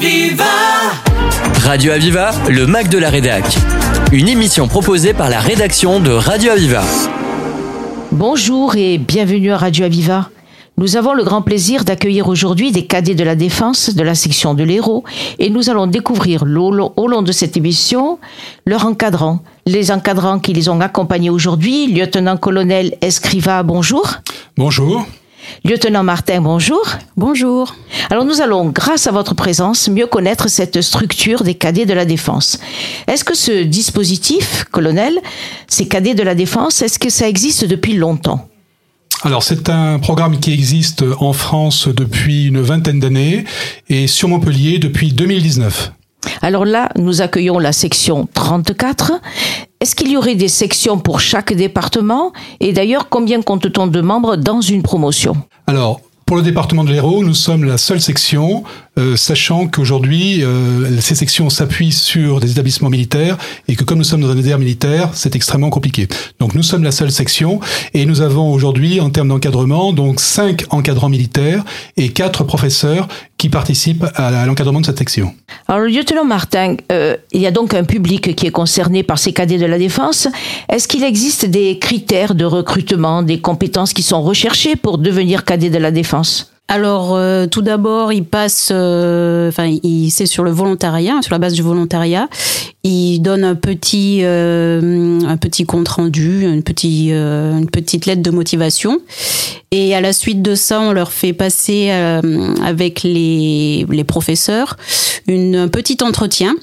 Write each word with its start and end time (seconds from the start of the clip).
Aviva 0.00 0.44
Radio 1.62 1.92
Aviva, 1.92 2.30
le 2.48 2.66
Mac 2.66 2.88
de 2.88 2.96
la 2.96 3.10
Rédac. 3.10 3.44
Une 4.12 4.28
émission 4.28 4.66
proposée 4.66 5.12
par 5.12 5.28
la 5.28 5.40
rédaction 5.40 6.00
de 6.00 6.10
Radio 6.10 6.52
Aviva. 6.52 6.82
Bonjour 8.10 8.76
et 8.76 8.96
bienvenue 8.96 9.52
à 9.52 9.58
Radio 9.58 9.84
Aviva. 9.84 10.30
Nous 10.78 10.96
avons 10.96 11.12
le 11.12 11.22
grand 11.22 11.42
plaisir 11.42 11.84
d'accueillir 11.84 12.28
aujourd'hui 12.28 12.72
des 12.72 12.86
cadets 12.86 13.14
de 13.14 13.24
la 13.24 13.34
défense 13.34 13.94
de 13.94 14.02
la 14.02 14.14
section 14.14 14.54
de 14.54 14.64
l'Hérault 14.64 15.04
et 15.38 15.50
nous 15.50 15.68
allons 15.68 15.86
découvrir 15.86 16.44
au 16.44 17.06
long 17.06 17.20
de 17.20 17.32
cette 17.32 17.58
émission 17.58 18.18
leurs 18.64 18.86
encadrants, 18.86 19.40
les 19.66 19.90
encadrants 19.90 20.38
qui 20.38 20.54
les 20.54 20.70
ont 20.70 20.80
accompagnés 20.80 21.28
aujourd'hui. 21.28 21.88
Lieutenant-colonel 21.88 22.96
Escriva, 23.02 23.62
bonjour. 23.62 24.14
Bonjour. 24.56 25.04
Lieutenant 25.64 26.02
Martin, 26.02 26.40
bonjour. 26.40 26.84
Bonjour. 27.16 27.74
Alors 28.08 28.24
nous 28.24 28.40
allons, 28.40 28.70
grâce 28.70 29.06
à 29.06 29.12
votre 29.12 29.34
présence, 29.34 29.88
mieux 29.88 30.06
connaître 30.06 30.48
cette 30.48 30.80
structure 30.80 31.42
des 31.42 31.54
cadets 31.54 31.86
de 31.86 31.92
la 31.92 32.04
défense. 32.04 32.58
Est-ce 33.06 33.24
que 33.24 33.34
ce 33.34 33.64
dispositif, 33.64 34.64
colonel, 34.70 35.18
ces 35.68 35.86
cadets 35.86 36.14
de 36.14 36.22
la 36.22 36.34
défense, 36.34 36.82
est-ce 36.82 36.98
que 36.98 37.10
ça 37.10 37.28
existe 37.28 37.64
depuis 37.64 37.94
longtemps? 37.94 38.48
Alors 39.22 39.42
c'est 39.42 39.68
un 39.68 39.98
programme 39.98 40.40
qui 40.40 40.52
existe 40.52 41.04
en 41.18 41.34
France 41.34 41.88
depuis 41.88 42.46
une 42.46 42.62
vingtaine 42.62 43.00
d'années 43.00 43.44
et 43.88 44.06
sur 44.06 44.28
Montpellier 44.28 44.78
depuis 44.78 45.12
2019. 45.12 45.92
Alors 46.42 46.64
là, 46.64 46.88
nous 46.96 47.20
accueillons 47.20 47.58
la 47.58 47.72
section 47.72 48.28
34. 48.32 49.12
Est-ce 49.82 49.94
qu'il 49.94 50.10
y 50.10 50.16
aurait 50.18 50.34
des 50.34 50.48
sections 50.48 50.98
pour 50.98 51.20
chaque 51.20 51.54
département 51.54 52.34
Et 52.60 52.74
d'ailleurs, 52.74 53.08
combien 53.08 53.40
compte-t-on 53.40 53.86
de 53.86 54.02
membres 54.02 54.36
dans 54.36 54.60
une 54.60 54.82
promotion 54.82 55.34
Alors, 55.66 56.02
pour 56.30 56.36
le 56.36 56.42
département 56.42 56.84
de 56.84 56.92
l'Hérault, 56.92 57.24
nous 57.24 57.34
sommes 57.34 57.64
la 57.64 57.76
seule 57.76 58.00
section, 58.00 58.62
euh, 58.98 59.16
sachant 59.16 59.66
qu'aujourd'hui, 59.66 60.44
euh, 60.44 61.00
ces 61.00 61.16
sections 61.16 61.48
s'appuient 61.48 61.90
sur 61.90 62.38
des 62.40 62.52
établissements 62.52 62.88
militaires 62.90 63.38
et 63.66 63.74
que 63.74 63.82
comme 63.82 63.98
nous 63.98 64.04
sommes 64.04 64.20
dans 64.20 64.30
un 64.30 64.36
désert 64.36 64.58
militaire, 64.58 65.08
c'est 65.14 65.34
extrêmement 65.34 65.70
compliqué. 65.70 66.06
Donc 66.38 66.54
nous 66.54 66.62
sommes 66.62 66.84
la 66.84 66.92
seule 66.92 67.10
section 67.10 67.58
et 67.94 68.04
nous 68.04 68.20
avons 68.20 68.52
aujourd'hui, 68.52 69.00
en 69.00 69.10
termes 69.10 69.28
d'encadrement, 69.28 69.92
donc 69.92 70.20
cinq 70.20 70.66
encadrants 70.70 71.08
militaires 71.08 71.64
et 71.96 72.10
quatre 72.10 72.44
professeurs 72.44 73.08
Alors, 75.66 75.86
lieutenant 75.86 76.24
Martin, 76.24 76.76
euh, 76.92 77.16
il 77.32 77.40
y 77.40 77.46
a 77.46 77.50
donc 77.50 77.74
un 77.74 77.84
public 77.84 78.34
qui 78.36 78.46
est 78.46 78.50
concerné 78.50 79.02
par 79.02 79.18
ces 79.18 79.32
cadets 79.32 79.58
de 79.58 79.66
la 79.66 79.78
défense. 79.78 80.28
Est-ce 80.68 80.86
qu'il 80.86 81.04
existe 81.04 81.46
des 81.46 81.78
critères 81.78 82.34
de 82.34 82.44
recrutement, 82.44 83.22
des 83.22 83.40
compétences 83.40 83.92
qui 83.92 84.02
sont 84.02 84.22
recherchées 84.22 84.76
pour 84.76 84.98
devenir 84.98 85.44
cadet 85.44 85.70
de 85.70 85.78
la 85.78 85.90
défense? 85.90 86.49
Alors, 86.72 87.16
euh, 87.16 87.48
tout 87.48 87.62
d'abord, 87.62 88.12
il 88.12 88.24
passe, 88.24 88.68
euh, 88.70 89.48
enfin, 89.48 89.76
il 89.82 90.08
c'est 90.12 90.26
sur 90.26 90.44
le 90.44 90.52
volontariat, 90.52 91.20
sur 91.20 91.32
la 91.32 91.40
base 91.40 91.52
du 91.52 91.62
volontariat. 91.62 92.28
Il 92.84 93.18
donne 93.22 93.42
un 93.42 93.56
petit, 93.56 94.22
un 94.22 95.36
petit 95.36 95.64
compte 95.66 95.88
rendu, 95.88 96.44
une 96.44 96.62
petite, 96.62 97.10
une 97.10 97.68
petite 97.68 98.06
lettre 98.06 98.22
de 98.22 98.30
motivation. 98.30 99.00
Et 99.72 99.96
à 99.96 100.00
la 100.00 100.12
suite 100.12 100.42
de 100.42 100.54
ça, 100.54 100.80
on 100.80 100.92
leur 100.92 101.10
fait 101.10 101.32
passer 101.32 101.90
avec 101.90 103.02
les, 103.02 103.84
les 103.90 104.04
professeurs 104.04 104.76
une, 105.26 105.56
un 105.56 105.68
petit 105.68 105.98
entretien. 106.02 106.54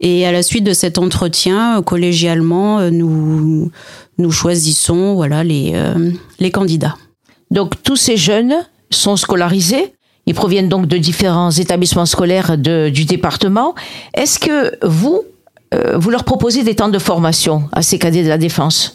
Et 0.00 0.24
à 0.24 0.30
la 0.30 0.44
suite 0.44 0.62
de 0.62 0.72
cet 0.72 0.98
entretien, 0.98 1.82
collégialement, 1.82 2.90
nous, 2.92 3.72
nous 4.18 4.30
choisissons 4.30 5.14
voilà, 5.14 5.42
les, 5.42 5.74
les 6.38 6.50
candidats. 6.52 6.96
Donc 7.50 7.82
tous 7.82 7.96
ces 7.96 8.16
jeunes 8.16 8.54
sont 8.94 9.16
scolarisés 9.16 9.94
ils 10.26 10.34
proviennent 10.34 10.68
donc 10.68 10.86
de 10.86 10.98
différents 10.98 11.50
établissements 11.50 12.06
scolaires 12.06 12.56
du 12.56 13.04
département. 13.04 13.74
Est-ce 14.14 14.38
que 14.38 14.72
vous, 14.86 15.22
vous 15.96 16.10
leur 16.10 16.22
proposez 16.22 16.62
des 16.62 16.76
temps 16.76 16.88
de 16.88 16.98
formation 17.00 17.68
à 17.72 17.82
ces 17.82 17.98
cadets 17.98 18.22
de 18.22 18.28
la 18.28 18.38
défense? 18.38 18.94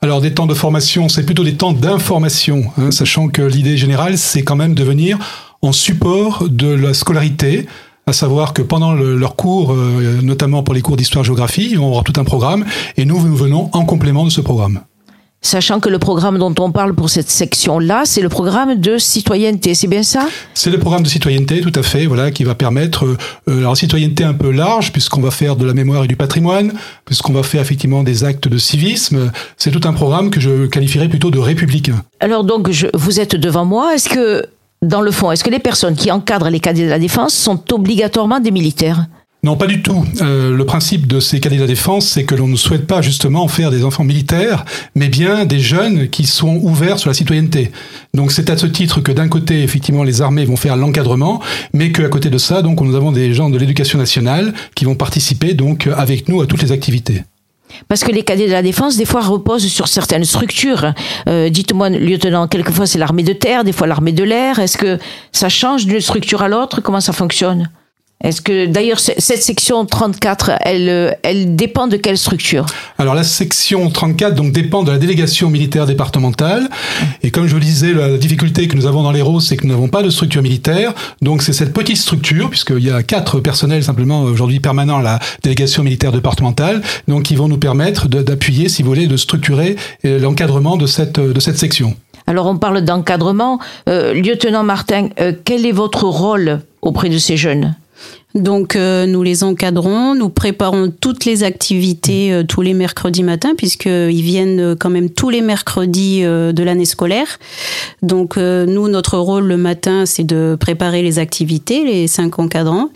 Alors 0.00 0.20
des 0.20 0.32
temps 0.32 0.46
de 0.46 0.54
formation, 0.54 1.08
c'est 1.08 1.24
plutôt 1.24 1.42
des 1.42 1.54
temps 1.54 1.72
d'information, 1.72 2.64
hein, 2.78 2.92
sachant 2.92 3.28
que 3.28 3.42
l'idée 3.42 3.76
générale, 3.76 4.16
c'est 4.16 4.42
quand 4.42 4.54
même 4.54 4.74
de 4.74 4.84
venir 4.84 5.18
en 5.60 5.72
support 5.72 6.44
de 6.48 6.68
la 6.68 6.94
scolarité, 6.94 7.66
à 8.06 8.12
savoir 8.12 8.52
que 8.52 8.62
pendant 8.62 8.92
leurs 8.92 9.34
cours, 9.34 9.72
euh, 9.72 10.20
notamment 10.22 10.62
pour 10.62 10.72
les 10.72 10.82
cours 10.82 10.96
d'histoire-géographie, 10.96 11.74
vont 11.74 11.88
avoir 11.88 12.04
tout 12.04 12.12
un 12.16 12.24
programme, 12.24 12.64
et 12.96 13.04
nous, 13.04 13.20
nous 13.20 13.34
venons 13.34 13.70
en 13.72 13.84
complément 13.84 14.24
de 14.24 14.30
ce 14.30 14.40
programme. 14.40 14.80
Sachant 15.40 15.78
que 15.78 15.88
le 15.88 16.00
programme 16.00 16.36
dont 16.36 16.54
on 16.58 16.72
parle 16.72 16.94
pour 16.94 17.10
cette 17.10 17.30
section-là, 17.30 18.02
c'est 18.04 18.20
le 18.20 18.28
programme 18.28 18.74
de 18.74 18.98
citoyenneté, 18.98 19.74
c'est 19.74 19.86
bien 19.86 20.02
ça? 20.02 20.26
C'est 20.52 20.70
le 20.70 20.78
programme 20.78 21.04
de 21.04 21.08
citoyenneté, 21.08 21.60
tout 21.60 21.72
à 21.78 21.84
fait, 21.84 22.06
voilà, 22.06 22.32
qui 22.32 22.42
va 22.42 22.56
permettre 22.56 23.04
euh, 23.04 23.58
alors 23.58 23.76
citoyenneté 23.76 24.24
un 24.24 24.34
peu 24.34 24.50
large, 24.50 24.90
puisqu'on 24.90 25.20
va 25.20 25.30
faire 25.30 25.54
de 25.54 25.64
la 25.64 25.74
mémoire 25.74 26.02
et 26.04 26.08
du 26.08 26.16
patrimoine, 26.16 26.72
puisqu'on 27.04 27.32
va 27.32 27.44
faire 27.44 27.60
effectivement 27.60 28.02
des 28.02 28.24
actes 28.24 28.48
de 28.48 28.58
civisme. 28.58 29.30
C'est 29.56 29.70
tout 29.70 29.86
un 29.86 29.92
programme 29.92 30.30
que 30.30 30.40
je 30.40 30.66
qualifierais 30.66 31.08
plutôt 31.08 31.30
de 31.30 31.38
républicain. 31.38 32.02
Alors 32.18 32.42
donc, 32.42 32.70
je, 32.72 32.88
vous 32.94 33.20
êtes 33.20 33.36
devant 33.36 33.64
moi. 33.64 33.94
Est-ce 33.94 34.08
que, 34.08 34.44
dans 34.82 35.00
le 35.00 35.12
fond, 35.12 35.30
est-ce 35.30 35.44
que 35.44 35.50
les 35.50 35.60
personnes 35.60 35.94
qui 35.94 36.10
encadrent 36.10 36.50
les 36.50 36.60
cadets 36.60 36.84
de 36.84 36.90
la 36.90 36.98
défense 36.98 37.32
sont 37.32 37.72
obligatoirement 37.72 38.40
des 38.40 38.50
militaires? 38.50 39.06
Non, 39.44 39.56
pas 39.56 39.68
du 39.68 39.82
tout. 39.82 40.04
Euh, 40.20 40.52
le 40.52 40.66
principe 40.66 41.06
de 41.06 41.20
ces 41.20 41.38
cadets 41.38 41.56
de 41.56 41.60
la 41.60 41.68
défense, 41.68 42.08
c'est 42.08 42.24
que 42.24 42.34
l'on 42.34 42.48
ne 42.48 42.56
souhaite 42.56 42.88
pas 42.88 43.02
justement 43.02 43.46
faire 43.46 43.70
des 43.70 43.84
enfants 43.84 44.02
militaires, 44.02 44.64
mais 44.96 45.08
bien 45.08 45.44
des 45.44 45.60
jeunes 45.60 46.08
qui 46.08 46.26
sont 46.26 46.56
ouverts 46.56 46.98
sur 46.98 47.08
la 47.08 47.14
citoyenneté. 47.14 47.70
Donc 48.14 48.32
c'est 48.32 48.50
à 48.50 48.56
ce 48.56 48.66
titre 48.66 49.00
que 49.00 49.12
d'un 49.12 49.28
côté, 49.28 49.62
effectivement, 49.62 50.02
les 50.02 50.22
armées 50.22 50.44
vont 50.44 50.56
faire 50.56 50.76
l'encadrement, 50.76 51.40
mais 51.72 51.92
qu'à 51.92 52.08
côté 52.08 52.30
de 52.30 52.38
ça, 52.38 52.62
donc 52.62 52.80
nous 52.80 52.96
avons 52.96 53.12
des 53.12 53.32
gens 53.32 53.48
de 53.48 53.58
l'éducation 53.58 53.96
nationale 53.98 54.54
qui 54.74 54.84
vont 54.84 54.96
participer 54.96 55.54
donc 55.54 55.88
avec 55.96 56.28
nous 56.28 56.40
à 56.40 56.46
toutes 56.46 56.62
les 56.62 56.72
activités. 56.72 57.22
Parce 57.86 58.02
que 58.02 58.10
les 58.10 58.24
cadets 58.24 58.48
de 58.48 58.52
la 58.52 58.62
défense, 58.62 58.96
des 58.96 59.04
fois, 59.04 59.20
reposent 59.20 59.68
sur 59.68 59.86
certaines 59.86 60.24
structures. 60.24 60.92
Euh, 61.28 61.48
Dites-moi, 61.48 61.90
lieutenant, 61.90 62.48
quelquefois 62.48 62.86
c'est 62.86 62.98
l'armée 62.98 63.22
de 63.22 63.34
terre, 63.34 63.62
des 63.62 63.72
fois 63.72 63.86
l'armée 63.86 64.12
de 64.12 64.24
l'air. 64.24 64.58
Est-ce 64.58 64.78
que 64.78 64.98
ça 65.30 65.48
change 65.48 65.86
d'une 65.86 66.00
structure 66.00 66.42
à 66.42 66.48
l'autre? 66.48 66.80
Comment 66.80 67.00
ça 67.00 67.12
fonctionne? 67.12 67.68
Est-ce 68.24 68.40
que 68.40 68.66
d'ailleurs 68.66 68.98
cette 68.98 69.42
section 69.42 69.86
34, 69.86 70.50
elle, 70.62 71.16
elle 71.22 71.54
dépend 71.54 71.86
de 71.86 71.96
quelle 71.96 72.18
structure? 72.18 72.66
Alors 72.98 73.14
la 73.14 73.22
section 73.22 73.88
34 73.88 74.34
donc 74.34 74.50
dépend 74.50 74.82
de 74.82 74.90
la 74.90 74.98
délégation 74.98 75.50
militaire 75.50 75.86
départementale. 75.86 76.68
Et 77.22 77.30
comme 77.30 77.46
je 77.46 77.52
vous 77.52 77.60
le 77.60 77.64
disais, 77.64 77.92
la 77.92 78.18
difficulté 78.18 78.66
que 78.66 78.74
nous 78.74 78.86
avons 78.86 79.04
dans 79.04 79.12
l'Hérault, 79.12 79.38
c'est 79.38 79.56
que 79.56 79.64
nous 79.66 79.72
n'avons 79.72 79.86
pas 79.86 80.02
de 80.02 80.10
structure 80.10 80.42
militaire. 80.42 80.94
Donc 81.22 81.42
c'est 81.42 81.52
cette 81.52 81.72
petite 81.72 81.96
structure, 81.96 82.50
puisqu'il 82.50 82.84
y 82.84 82.90
a 82.90 83.04
quatre 83.04 83.38
personnels 83.38 83.84
simplement 83.84 84.22
aujourd'hui 84.22 84.58
permanents 84.58 84.98
à 84.98 85.02
la 85.02 85.18
délégation 85.44 85.84
militaire 85.84 86.10
départementale, 86.10 86.82
donc 87.06 87.22
qui 87.22 87.36
vont 87.36 87.46
nous 87.46 87.58
permettre 87.58 88.08
d'appuyer, 88.08 88.68
si 88.68 88.82
vous 88.82 88.88
voulez, 88.88 89.06
de 89.06 89.16
structurer 89.16 89.76
euh, 90.04 90.18
l'encadrement 90.18 90.76
de 90.76 90.86
cette, 90.86 91.20
de 91.20 91.38
cette 91.38 91.58
section. 91.58 91.94
Alors 92.26 92.46
on 92.46 92.58
parle 92.58 92.82
d'encadrement. 92.82 93.60
Euh, 93.88 94.12
Lieutenant 94.12 94.64
Martin, 94.64 95.08
euh, 95.20 95.32
quel 95.44 95.64
est 95.64 95.72
votre 95.72 96.04
rôle 96.04 96.60
auprès 96.82 97.08
de 97.10 97.18
ces 97.18 97.36
jeunes? 97.36 97.76
Donc 98.34 98.76
euh, 98.76 99.06
nous 99.06 99.22
les 99.22 99.42
encadrons, 99.42 100.14
nous 100.14 100.28
préparons 100.28 100.92
toutes 101.00 101.24
les 101.24 101.44
activités 101.44 102.30
euh, 102.30 102.42
tous 102.42 102.60
les 102.60 102.74
mercredis 102.74 103.22
matins 103.22 103.54
puisqu'ils 103.56 104.22
viennent 104.22 104.60
euh, 104.60 104.76
quand 104.78 104.90
même 104.90 105.08
tous 105.08 105.30
les 105.30 105.40
mercredis 105.40 106.22
de 106.22 106.62
l'année 106.62 106.84
scolaire. 106.84 107.38
Donc 108.02 108.36
nous 108.36 108.88
notre 108.88 109.16
rôle 109.18 109.46
le 109.46 109.56
matin 109.56 110.04
c'est 110.06 110.24
de 110.24 110.56
préparer 110.60 111.02
les 111.02 111.18
activités, 111.18 111.84
les 111.84 112.06
cinq 112.06 112.38
encadrants, 112.38 112.90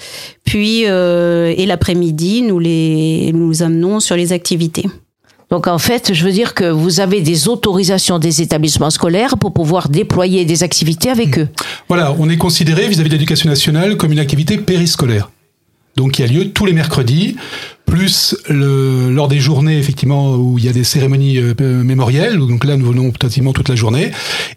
puis 0.45 0.83
et 0.83 1.67
l'après-midi 1.67 2.43
nous 2.43 2.59
les 2.59 3.31
nous 3.33 3.63
amenons 3.63 4.01
sur 4.01 4.17
les 4.17 4.33
activités. 4.33 4.85
Donc 5.53 5.67
en 5.67 5.77
fait, 5.77 6.15
je 6.15 6.25
veux 6.25 6.33
dire 6.33 6.55
que 6.55 6.65
vous 6.65 7.01
avez 7.01 7.21
des 7.21 7.47
autorisations 7.47 8.19
des 8.19 8.41
établissements 8.41 8.89
scolaires 8.89 9.37
pour 9.37 9.53
pouvoir 9.53 9.91
déployer 9.91 10.47
des 10.47 10.63
activités 10.63 11.11
avec 11.11 11.39
eux. 11.39 11.49
Voilà, 11.89 12.17
on 12.19 12.31
est 12.31 12.39
considéré 12.39 12.89
vis-à-vis 12.89 13.11
de 13.11 13.15
l'éducation 13.17 13.51
nationale 13.51 13.99
comme 13.99 14.13
une 14.13 14.19
activité 14.19 14.57
périscolaire. 14.57 15.31
Donc 15.95 16.19
il 16.19 16.23
y 16.23 16.25
a 16.25 16.33
lieu 16.33 16.49
tous 16.53 16.65
les 16.65 16.73
mercredis, 16.73 17.37
plus 17.85 18.35
le, 18.49 19.11
lors 19.11 19.29
des 19.29 19.41
journées 19.41 19.79
effectivement 19.79 20.37
où 20.37 20.57
il 20.57 20.65
y 20.65 20.71
a 20.71 20.73
des 20.73 20.85
cérémonies 20.85 21.37
euh, 21.37 21.85
mémorielles. 21.85 22.39
Donc 22.39 22.65
là 22.65 22.79
nous 22.79 22.87
venons 22.87 23.11
pratiquement 23.11 23.53
toute 23.53 23.69
la 23.69 23.77
journée 23.77 24.11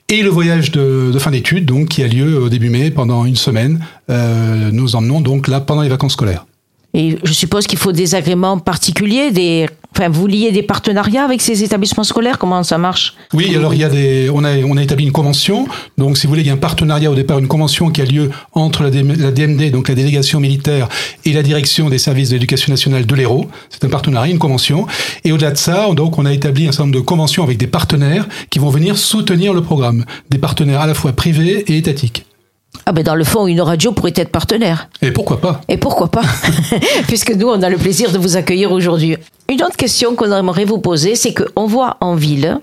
et 0.08 0.24
le 0.24 0.30
voyage 0.30 0.72
de, 0.72 1.12
fin 1.20 1.32
d'études 1.32 1.66
donc 1.66 1.90
qui 1.90 2.04
a 2.04 2.08
lieu 2.08 2.42
au 2.42 2.48
début 2.48 2.70
mai 2.70 2.90
pendant 2.90 3.26
une 3.26 3.36
semaine. 3.36 3.86
Euh, 4.10 4.70
nous 4.72 4.96
emmenons 4.96 5.20
donc 5.20 5.50
là 5.50 5.60
pendant 5.60 5.82
les 5.82 5.90
vacances 5.90 6.14
scolaires. 6.14 6.46
Et 6.96 7.18
je 7.24 7.34
suppose 7.34 7.68
qu'il 7.68 7.78
faut 7.78 7.92
des 7.92 8.16
agréments 8.16 8.58
particuliers, 8.58 9.30
des 9.30 9.68
Enfin, 9.98 10.10
vous 10.10 10.28
liez 10.28 10.52
des 10.52 10.62
partenariats 10.62 11.24
avec 11.24 11.42
ces 11.42 11.64
établissements 11.64 12.04
scolaires? 12.04 12.38
Comment 12.38 12.64
ça 12.64 12.78
marche? 12.78 13.16
Oui, 13.34 13.56
alors 13.56 13.74
il 13.74 13.80
y 13.80 13.84
a 13.86 13.88
des, 13.88 14.30
on 14.30 14.44
a, 14.44 14.58
on 14.58 14.76
a 14.76 14.84
établi 14.84 15.06
une 15.06 15.14
convention. 15.14 15.70
Donc, 15.98 16.18
si 16.18 16.28
vous 16.28 16.32
voulez, 16.32 16.42
il 16.42 16.48
y 16.48 16.50
a 16.50 16.54
un 16.54 16.58
partenariat 16.58 17.10
au 17.10 17.16
départ, 17.16 17.40
une 17.40 17.48
convention 17.48 17.90
qui 17.90 18.02
a 18.02 18.06
lieu 18.06 18.30
entre 18.52 18.84
la, 18.84 18.90
DMD, 18.92 19.72
donc 19.72 19.88
la 19.88 19.96
délégation 19.96 20.42
militaire, 20.42 20.90
et 21.24 21.32
la 21.32 21.44
direction 21.44 21.88
des 21.90 21.98
services 21.98 22.28
de 22.28 22.34
l'éducation 22.34 22.74
nationale 22.74 23.06
de 23.06 23.16
l'Hérault. 23.16 23.48
C'est 23.70 23.86
un 23.86 23.90
partenariat, 23.90 24.30
une 24.30 24.38
convention. 24.38 24.86
Et 25.24 25.32
au-delà 25.32 25.52
de 25.52 25.58
ça, 25.58 25.88
donc, 25.94 26.20
on 26.20 26.26
a 26.26 26.34
établi 26.34 26.68
un 26.68 26.74
certain 26.74 26.88
nombre 26.88 26.96
de 26.96 27.06
conventions 27.06 27.44
avec 27.44 27.58
des 27.58 27.68
partenaires 27.68 28.28
qui 28.50 28.60
vont 28.60 28.72
venir 28.72 28.98
soutenir 28.98 29.54
le 29.54 29.62
programme. 29.62 30.04
Des 30.30 30.40
partenaires 30.40 30.82
à 30.82 30.88
la 30.88 30.94
fois 30.94 31.14
privés 31.14 31.64
et 31.72 31.78
étatiques. 31.78 32.26
Ah 32.88 32.92
ben 32.92 33.04
dans 33.04 33.16
le 33.16 33.24
fond, 33.24 33.48
une 33.48 33.62
radio 33.62 33.92
pourrait 33.92 34.14
être 34.16 34.30
partenaire. 34.30 34.90
Et 35.02 35.12
pourquoi 35.12 35.42
pas? 35.42 35.62
Et 35.68 35.78
pourquoi 35.78 36.08
pas? 36.10 36.22
Puisque 37.08 37.32
nous, 37.32 37.48
on 37.48 37.62
a 37.64 37.70
le 37.70 37.78
plaisir 37.78 38.12
de 38.12 38.20
vous 38.20 38.38
accueillir 38.38 38.72
aujourd'hui. 38.72 39.18
Une 39.50 39.64
autre 39.64 39.76
question 39.76 40.16
qu'on 40.16 40.32
aimerait 40.32 40.66
vous 40.66 40.78
poser, 40.78 41.16
c'est 41.16 41.34
qu'on 41.34 41.66
voit 41.66 41.98
en 42.00 42.16
ville 42.16 42.60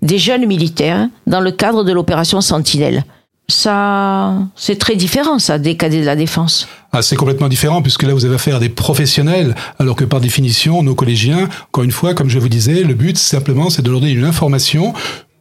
des 0.00 0.18
jeunes 0.18 0.46
militaires 0.46 1.08
dans 1.26 1.40
le 1.40 1.50
cadre 1.50 1.82
de 1.82 1.92
l'opération 1.92 2.40
Sentinelle. 2.40 3.04
Ça, 3.48 4.34
c'est 4.56 4.78
très 4.78 4.96
différent, 4.96 5.38
ça, 5.38 5.58
des 5.58 5.76
cadets 5.76 6.00
de 6.00 6.06
la 6.06 6.16
défense. 6.16 6.66
Ah, 6.92 7.02
c'est 7.02 7.16
complètement 7.16 7.48
différent 7.48 7.82
puisque 7.82 8.04
là 8.04 8.14
vous 8.14 8.24
avez 8.24 8.36
affaire 8.36 8.56
à 8.56 8.60
des 8.60 8.68
professionnels, 8.68 9.54
alors 9.78 9.96
que 9.96 10.04
par 10.04 10.20
définition, 10.20 10.82
nos 10.82 10.94
collégiens, 10.94 11.48
encore 11.68 11.84
une 11.84 11.90
fois, 11.90 12.14
comme 12.14 12.30
je 12.30 12.38
vous 12.38 12.48
disais, 12.48 12.84
le 12.84 12.94
but 12.94 13.18
simplement 13.18 13.68
c'est 13.68 13.82
de 13.82 13.90
leur 13.90 14.00
donner 14.00 14.12
une 14.12 14.24
information 14.24 14.94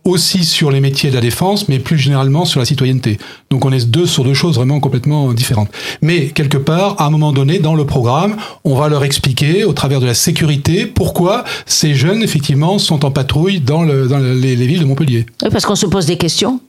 aussi 0.05 0.43
sur 0.43 0.71
les 0.71 0.79
métiers 0.79 1.09
de 1.09 1.15
la 1.15 1.21
défense, 1.21 1.69
mais 1.69 1.79
plus 1.79 1.97
généralement 1.97 2.45
sur 2.45 2.59
la 2.59 2.65
citoyenneté. 2.65 3.17
Donc 3.49 3.65
on 3.65 3.71
est 3.71 3.89
deux 3.89 4.05
sur 4.05 4.23
deux 4.23 4.33
choses 4.33 4.55
vraiment 4.55 4.79
complètement 4.79 5.33
différentes. 5.33 5.69
Mais 6.01 6.27
quelque 6.27 6.57
part, 6.57 6.99
à 6.99 7.05
un 7.05 7.09
moment 7.09 7.31
donné, 7.31 7.59
dans 7.59 7.75
le 7.75 7.85
programme, 7.85 8.35
on 8.63 8.75
va 8.75 8.89
leur 8.89 9.03
expliquer, 9.03 9.63
au 9.63 9.73
travers 9.73 9.99
de 9.99 10.05
la 10.05 10.13
sécurité, 10.13 10.85
pourquoi 10.85 11.43
ces 11.65 11.93
jeunes, 11.93 12.21
effectivement, 12.21 12.79
sont 12.79 13.05
en 13.05 13.11
patrouille 13.11 13.59
dans, 13.59 13.83
le, 13.83 14.07
dans 14.07 14.19
les, 14.19 14.55
les 14.55 14.67
villes 14.67 14.81
de 14.81 14.85
Montpellier. 14.85 15.25
Oui, 15.41 15.49
parce 15.51 15.65
qu'on 15.65 15.75
se 15.75 15.85
pose 15.85 16.05
des 16.05 16.17
questions. 16.17 16.59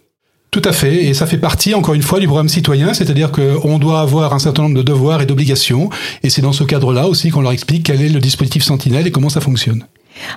Tout 0.54 0.62
à 0.64 0.72
fait, 0.72 1.06
et 1.06 1.14
ça 1.14 1.26
fait 1.26 1.38
partie, 1.38 1.74
encore 1.74 1.94
une 1.94 2.02
fois, 2.02 2.20
du 2.20 2.26
programme 2.26 2.48
citoyen, 2.48 2.94
c'est-à-dire 2.94 3.32
qu'on 3.32 3.78
doit 3.80 4.00
avoir 4.00 4.32
un 4.34 4.38
certain 4.38 4.62
nombre 4.62 4.76
de 4.76 4.82
devoirs 4.82 5.20
et 5.20 5.26
d'obligations, 5.26 5.90
et 6.22 6.30
c'est 6.30 6.42
dans 6.42 6.52
ce 6.52 6.62
cadre-là 6.62 7.08
aussi 7.08 7.30
qu'on 7.30 7.40
leur 7.40 7.50
explique 7.50 7.82
quel 7.86 8.00
est 8.00 8.08
le 8.08 8.20
dispositif 8.20 8.62
Sentinelle 8.62 9.04
et 9.08 9.10
comment 9.10 9.28
ça 9.28 9.40
fonctionne. 9.40 9.84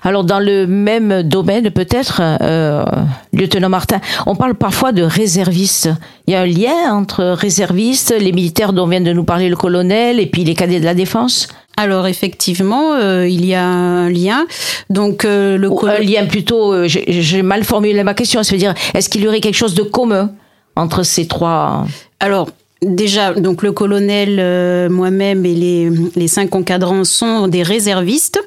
Alors 0.03 0.23
dans 0.23 0.39
le 0.39 0.67
même 0.67 1.23
domaine 1.23 1.71
peut-être, 1.71 2.21
euh, 2.21 2.85
lieutenant 3.33 3.69
Martin, 3.69 3.99
on 4.25 4.35
parle 4.35 4.55
parfois 4.55 4.91
de 4.91 5.03
réservistes. 5.03 5.89
Il 6.27 6.33
y 6.33 6.35
a 6.35 6.41
un 6.41 6.45
lien 6.45 6.93
entre 6.93 7.23
réservistes, 7.23 8.13
les 8.17 8.31
militaires 8.31 8.73
dont 8.73 8.87
vient 8.87 9.01
de 9.01 9.13
nous 9.13 9.23
parler 9.23 9.49
le 9.49 9.55
colonel, 9.55 10.19
et 10.19 10.25
puis 10.25 10.43
les 10.43 10.55
cadets 10.55 10.79
de 10.79 10.85
la 10.85 10.93
défense? 10.93 11.47
Alors 11.79 12.07
effectivement, 12.07 12.95
euh, 12.95 13.27
il 13.27 13.45
y 13.45 13.53
a 13.53 13.63
un 13.63 14.09
lien. 14.09 14.47
Donc 14.89 15.25
euh, 15.25 15.57
le 15.57 15.69
un 15.87 15.99
lien 15.99 16.25
plutôt, 16.25 16.73
euh, 16.73 16.87
j'ai 16.87 17.41
mal 17.43 17.63
formulé 17.63 18.03
ma 18.03 18.15
question. 18.15 18.41
Ça 18.41 18.51
veut 18.51 18.59
dire, 18.59 18.73
est-ce 18.95 19.09
qu'il 19.09 19.21
y 19.21 19.27
aurait 19.27 19.41
quelque 19.41 19.55
chose 19.55 19.75
de 19.75 19.83
commun 19.83 20.31
entre 20.75 21.03
ces 21.03 21.27
trois? 21.27 21.85
Alors, 22.19 22.49
déjà, 22.81 23.33
donc 23.33 23.63
le 23.63 23.71
colonel, 23.71 24.37
euh, 24.39 24.89
moi-même 24.89 25.45
et 25.45 25.53
les, 25.53 25.89
les 26.15 26.27
cinq 26.27 26.55
encadrants 26.55 27.03
sont 27.03 27.47
des 27.47 27.63
réservistes. 27.63 28.39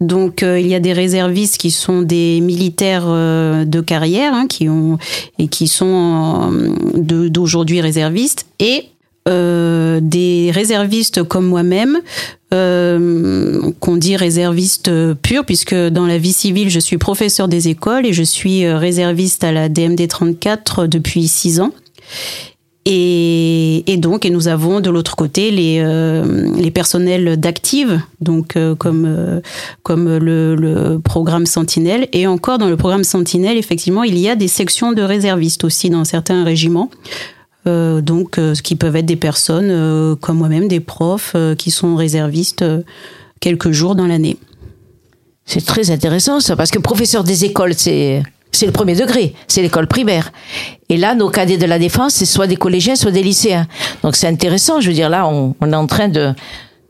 Donc, 0.00 0.42
euh, 0.42 0.60
il 0.60 0.66
y 0.66 0.74
a 0.74 0.80
des 0.80 0.92
réservistes 0.92 1.56
qui 1.58 1.70
sont 1.70 2.02
des 2.02 2.40
militaires 2.40 3.06
euh, 3.06 3.64
de 3.64 3.80
carrière, 3.80 4.34
hein, 4.34 4.46
qui 4.48 4.68
ont 4.68 4.98
et 5.38 5.48
qui 5.48 5.68
sont 5.68 6.52
euh, 6.52 7.28
d'aujourd'hui 7.28 7.80
réservistes 7.80 8.46
et 8.58 8.86
euh, 9.28 10.00
des 10.02 10.50
réservistes 10.54 11.22
comme 11.22 11.46
moi-même, 11.46 11.98
euh, 12.54 13.70
qu'on 13.80 13.96
dit 13.96 14.16
réservistes 14.16 14.90
purs, 15.14 15.44
puisque 15.44 15.74
dans 15.74 16.06
la 16.06 16.18
vie 16.18 16.32
civile, 16.32 16.70
je 16.70 16.80
suis 16.80 16.96
professeur 16.96 17.46
des 17.48 17.68
écoles 17.68 18.06
et 18.06 18.12
je 18.12 18.22
suis 18.22 18.66
réserviste 18.70 19.44
à 19.44 19.52
la 19.52 19.68
DMD 19.68 20.08
34 20.08 20.86
depuis 20.86 21.28
six 21.28 21.60
ans. 21.60 21.72
Et, 22.90 23.98
donc, 23.98 24.24
et 24.24 24.30
nous 24.30 24.48
avons 24.48 24.80
de 24.80 24.88
l'autre 24.88 25.14
côté 25.14 25.50
les, 25.50 25.78
euh, 25.84 26.70
personnels 26.70 27.38
d'active, 27.38 28.00
donc 28.22 28.56
euh, 28.56 28.74
comme, 28.74 29.04
euh, 29.06 29.40
comme 29.82 30.16
le, 30.16 30.54
le 30.54 30.98
programme 30.98 31.44
Sentinelle. 31.44 32.08
Et 32.14 32.26
encore 32.26 32.56
dans 32.56 32.70
le 32.70 32.78
programme 32.78 33.04
Sentinelle, 33.04 33.58
effectivement, 33.58 34.04
il 34.04 34.16
y 34.16 34.26
a 34.26 34.36
des 34.36 34.48
sections 34.48 34.92
de 34.92 35.02
réservistes 35.02 35.64
aussi 35.64 35.90
dans 35.90 36.04
certains 36.04 36.44
régiments. 36.44 36.90
Donc, 37.66 38.36
ce 38.36 38.62
qui 38.62 38.76
peuvent 38.76 38.96
être 38.96 39.04
des 39.04 39.16
personnes 39.16 40.16
comme 40.22 40.38
moi-même, 40.38 40.68
des 40.68 40.80
profs 40.80 41.36
qui 41.58 41.70
sont 41.70 41.96
réservistes 41.96 42.64
quelques 43.40 43.72
jours 43.72 43.94
dans 43.94 44.06
l'année. 44.06 44.38
C'est 45.44 45.66
très 45.66 45.90
intéressant 45.90 46.40
ça, 46.40 46.56
parce 46.56 46.70
que 46.70 46.78
professeur 46.78 47.24
des 47.24 47.44
écoles, 47.44 47.74
c'est 47.74 48.22
c'est 48.52 48.66
le 48.66 48.72
premier 48.72 48.94
degré, 48.94 49.34
c'est 49.46 49.62
l'école 49.62 49.86
primaire. 49.86 50.32
Et 50.88 50.96
là, 50.96 51.14
nos 51.14 51.28
cadets 51.28 51.58
de 51.58 51.66
la 51.66 51.78
défense, 51.78 52.14
c'est 52.14 52.24
soit 52.26 52.46
des 52.46 52.56
collégiens, 52.56 52.96
soit 52.96 53.10
des 53.10 53.22
lycéens. 53.22 53.66
Donc 54.02 54.16
c'est 54.16 54.26
intéressant. 54.26 54.80
Je 54.80 54.88
veux 54.88 54.94
dire, 54.94 55.10
là, 55.10 55.26
on, 55.26 55.54
on 55.60 55.72
est 55.72 55.76
en 55.76 55.86
train 55.86 56.08
de 56.08 56.32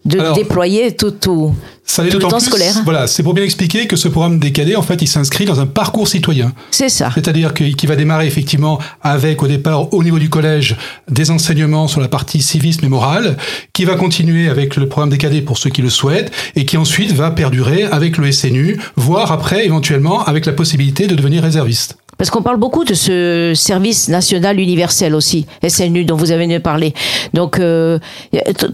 de 0.09 0.21
Alors, 0.21 0.35
déployer 0.35 0.93
tout 0.93 1.11
tout, 1.11 1.55
Ça 1.85 2.03
tout 2.05 2.17
le 2.17 2.23
temps 2.23 2.39
plus, 2.39 2.47
scolaire. 2.47 2.75
Voilà, 2.85 3.07
c'est 3.07 3.23
pour 3.23 3.35
bien 3.35 3.45
expliquer 3.45 3.87
que 3.87 3.97
ce 3.97 4.09
programme 4.09 4.41
cadets, 4.41 4.77
en 4.77 4.83
fait, 4.83 5.01
il 5.03 5.07
s'inscrit 5.07 5.45
dans 5.45 5.61
un 5.61 5.67
parcours 5.67 6.09
citoyen. 6.09 6.53
C'est 6.71 6.89
ça. 6.89 7.11
C'est-à-dire 7.15 7.53
qu'il 7.53 7.89
va 7.89 7.97
démarrer 7.97 8.27
effectivement 8.27 8.79
avec 9.03 9.43
au 9.43 9.47
départ 9.47 9.93
au 9.93 10.03
niveau 10.03 10.19
du 10.19 10.31
collège 10.31 10.77
des 11.11 11.31
enseignements 11.31 11.89
sur 11.89 12.01
la 12.01 12.09
partie 12.09 12.41
civisme 12.41 12.85
et 12.87 12.89
morale, 12.89 13.37
qui 13.73 13.85
va 13.85 13.97
continuer 13.97 14.49
avec 14.49 14.77
le 14.77 14.89
programme 14.89 15.17
cadets 15.19 15.43
pour 15.43 15.59
ceux 15.59 15.71
qui 15.71 15.83
le 15.83 15.91
souhaitent, 15.91 16.33
et 16.57 16.65
qui 16.65 16.77
ensuite 16.77 17.13
va 17.13 17.31
perdurer 17.31 17.85
avec 17.85 18.17
le 18.17 18.33
SNU, 18.33 18.81
voire 18.97 19.31
après 19.31 19.67
éventuellement 19.67 20.25
avec 20.25 20.47
la 20.47 20.53
possibilité 20.53 21.07
de 21.07 21.15
devenir 21.15 21.43
réserviste. 21.43 21.99
Parce 22.19 22.31
qu'on 22.31 22.43
parle 22.43 22.59
beaucoup 22.59 22.85
de 22.85 22.95
ce 22.95 23.53
service 23.55 24.09
national 24.09 24.59
universel 24.59 25.15
aussi, 25.15 25.47
SNU, 25.67 26.05
dont 26.05 26.17
vous 26.17 26.33
avez 26.33 26.59
parlé. 26.59 26.93
Donc, 27.33 27.59
euh, 27.61 27.99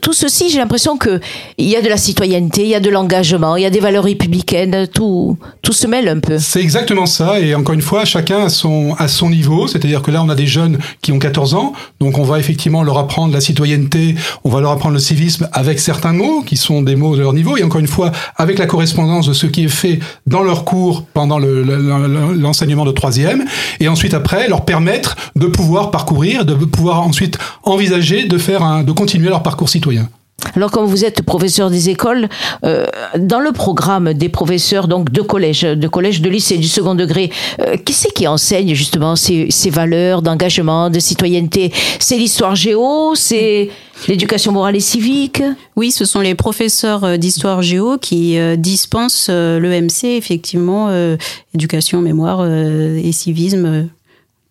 tout 0.00 0.12
ceci, 0.14 0.48
j'ai 0.50 0.58
l'impression 0.58 0.96
que 0.96 1.20
il 1.58 1.66
y 1.68 1.76
a 1.76 1.82
de 1.82 1.88
la 1.88 1.96
citoyenneté, 1.98 2.62
il 2.62 2.68
y 2.68 2.74
a 2.74 2.80
de 2.80 2.88
l'engagement, 2.90 3.56
il 3.56 3.62
y 3.62 3.66
a 3.66 3.70
des 3.70 3.80
valeurs 3.80 4.04
républicaines, 4.04 4.86
tout, 4.92 5.36
tout 5.60 5.72
se 5.72 5.86
mêle 5.86 6.08
un 6.08 6.20
peu. 6.20 6.38
C'est 6.38 6.60
exactement 6.60 7.04
ça, 7.06 7.38
et 7.40 7.54
encore 7.54 7.74
une 7.74 7.82
fois, 7.82 8.04
chacun 8.04 8.44
à 8.44 8.48
son, 8.48 8.94
à 8.98 9.08
son 9.08 9.28
niveau, 9.28 9.66
c'est-à-dire 9.66 10.00
que 10.02 10.10
là, 10.10 10.22
on 10.22 10.28
a 10.30 10.34
des 10.34 10.46
jeunes 10.46 10.78
qui 11.02 11.12
ont 11.12 11.18
14 11.18 11.54
ans, 11.54 11.74
donc 12.00 12.18
on 12.18 12.22
va 12.22 12.38
effectivement 12.38 12.82
leur 12.82 12.96
apprendre 12.98 13.34
la 13.34 13.40
citoyenneté, 13.40 14.14
on 14.44 14.48
va 14.50 14.60
leur 14.60 14.70
apprendre 14.70 14.94
le 14.94 15.00
civisme 15.00 15.48
avec 15.52 15.78
certains 15.80 16.12
mots, 16.12 16.42
qui 16.46 16.56
sont 16.56 16.80
des 16.80 16.96
mots 16.96 17.14
de 17.16 17.20
leur 17.20 17.34
niveau, 17.34 17.56
et 17.58 17.62
encore 17.62 17.80
une 17.80 17.86
fois, 17.88 18.10
avec 18.36 18.58
la 18.58 18.66
correspondance 18.66 19.26
de 19.26 19.32
ce 19.34 19.46
qui 19.46 19.64
est 19.64 19.68
fait 19.68 19.98
dans 20.26 20.42
leur 20.42 20.64
cours 20.64 21.02
pendant 21.12 21.38
le- 21.38 21.62
le- 21.62 21.76
le- 21.76 22.32
l'enseignement 22.34 22.84
de 22.86 22.92
troisième, 22.92 23.33
et 23.80 23.88
ensuite 23.88 24.14
après, 24.14 24.48
leur 24.48 24.64
permettre 24.64 25.16
de 25.36 25.46
pouvoir 25.46 25.90
parcourir, 25.90 26.44
de 26.44 26.54
pouvoir 26.54 27.00
ensuite 27.02 27.38
envisager 27.62 28.26
de 28.26 28.38
faire 28.38 28.62
un, 28.62 28.82
de 28.82 28.92
continuer 28.92 29.28
leur 29.28 29.42
parcours 29.42 29.68
citoyen. 29.68 30.08
Alors, 30.56 30.70
comme 30.70 30.84
vous 30.84 31.04
êtes 31.04 31.22
professeur 31.22 31.70
des 31.70 31.88
écoles, 31.88 32.28
euh, 32.64 32.86
dans 33.16 33.40
le 33.40 33.52
programme 33.52 34.12
des 34.12 34.28
professeurs 34.28 34.88
donc 34.88 35.10
de 35.10 35.22
collège, 35.22 35.62
de 35.62 35.88
collège, 35.88 36.20
de 36.20 36.28
lycée, 36.28 36.58
du 36.58 36.68
second 36.68 36.94
degré, 36.94 37.30
euh, 37.60 37.76
qui 37.76 37.92
c'est 37.92 38.12
qui 38.12 38.26
enseigne 38.28 38.74
justement 38.74 39.16
ces, 39.16 39.46
ces 39.50 39.70
valeurs 39.70 40.22
d'engagement, 40.22 40.90
de 40.90 40.98
citoyenneté? 41.00 41.72
C'est 41.98 42.16
l'histoire 42.18 42.56
géo, 42.56 43.14
c'est 43.14 43.70
l'éducation 44.06 44.52
morale 44.52 44.76
et 44.76 44.80
civique? 44.80 45.42
Oui, 45.76 45.90
ce 45.90 46.04
sont 46.04 46.20
les 46.20 46.34
professeurs 46.34 47.04
euh, 47.04 47.16
d'histoire 47.16 47.62
géo 47.62 47.96
qui 47.96 48.38
euh, 48.38 48.56
dispensent 48.56 49.28
euh, 49.30 49.58
l'EMC, 49.58 50.04
effectivement, 50.16 50.88
euh, 50.90 51.16
éducation, 51.54 52.00
mémoire 52.02 52.40
euh, 52.42 53.00
et 53.02 53.12
civisme, 53.12 53.88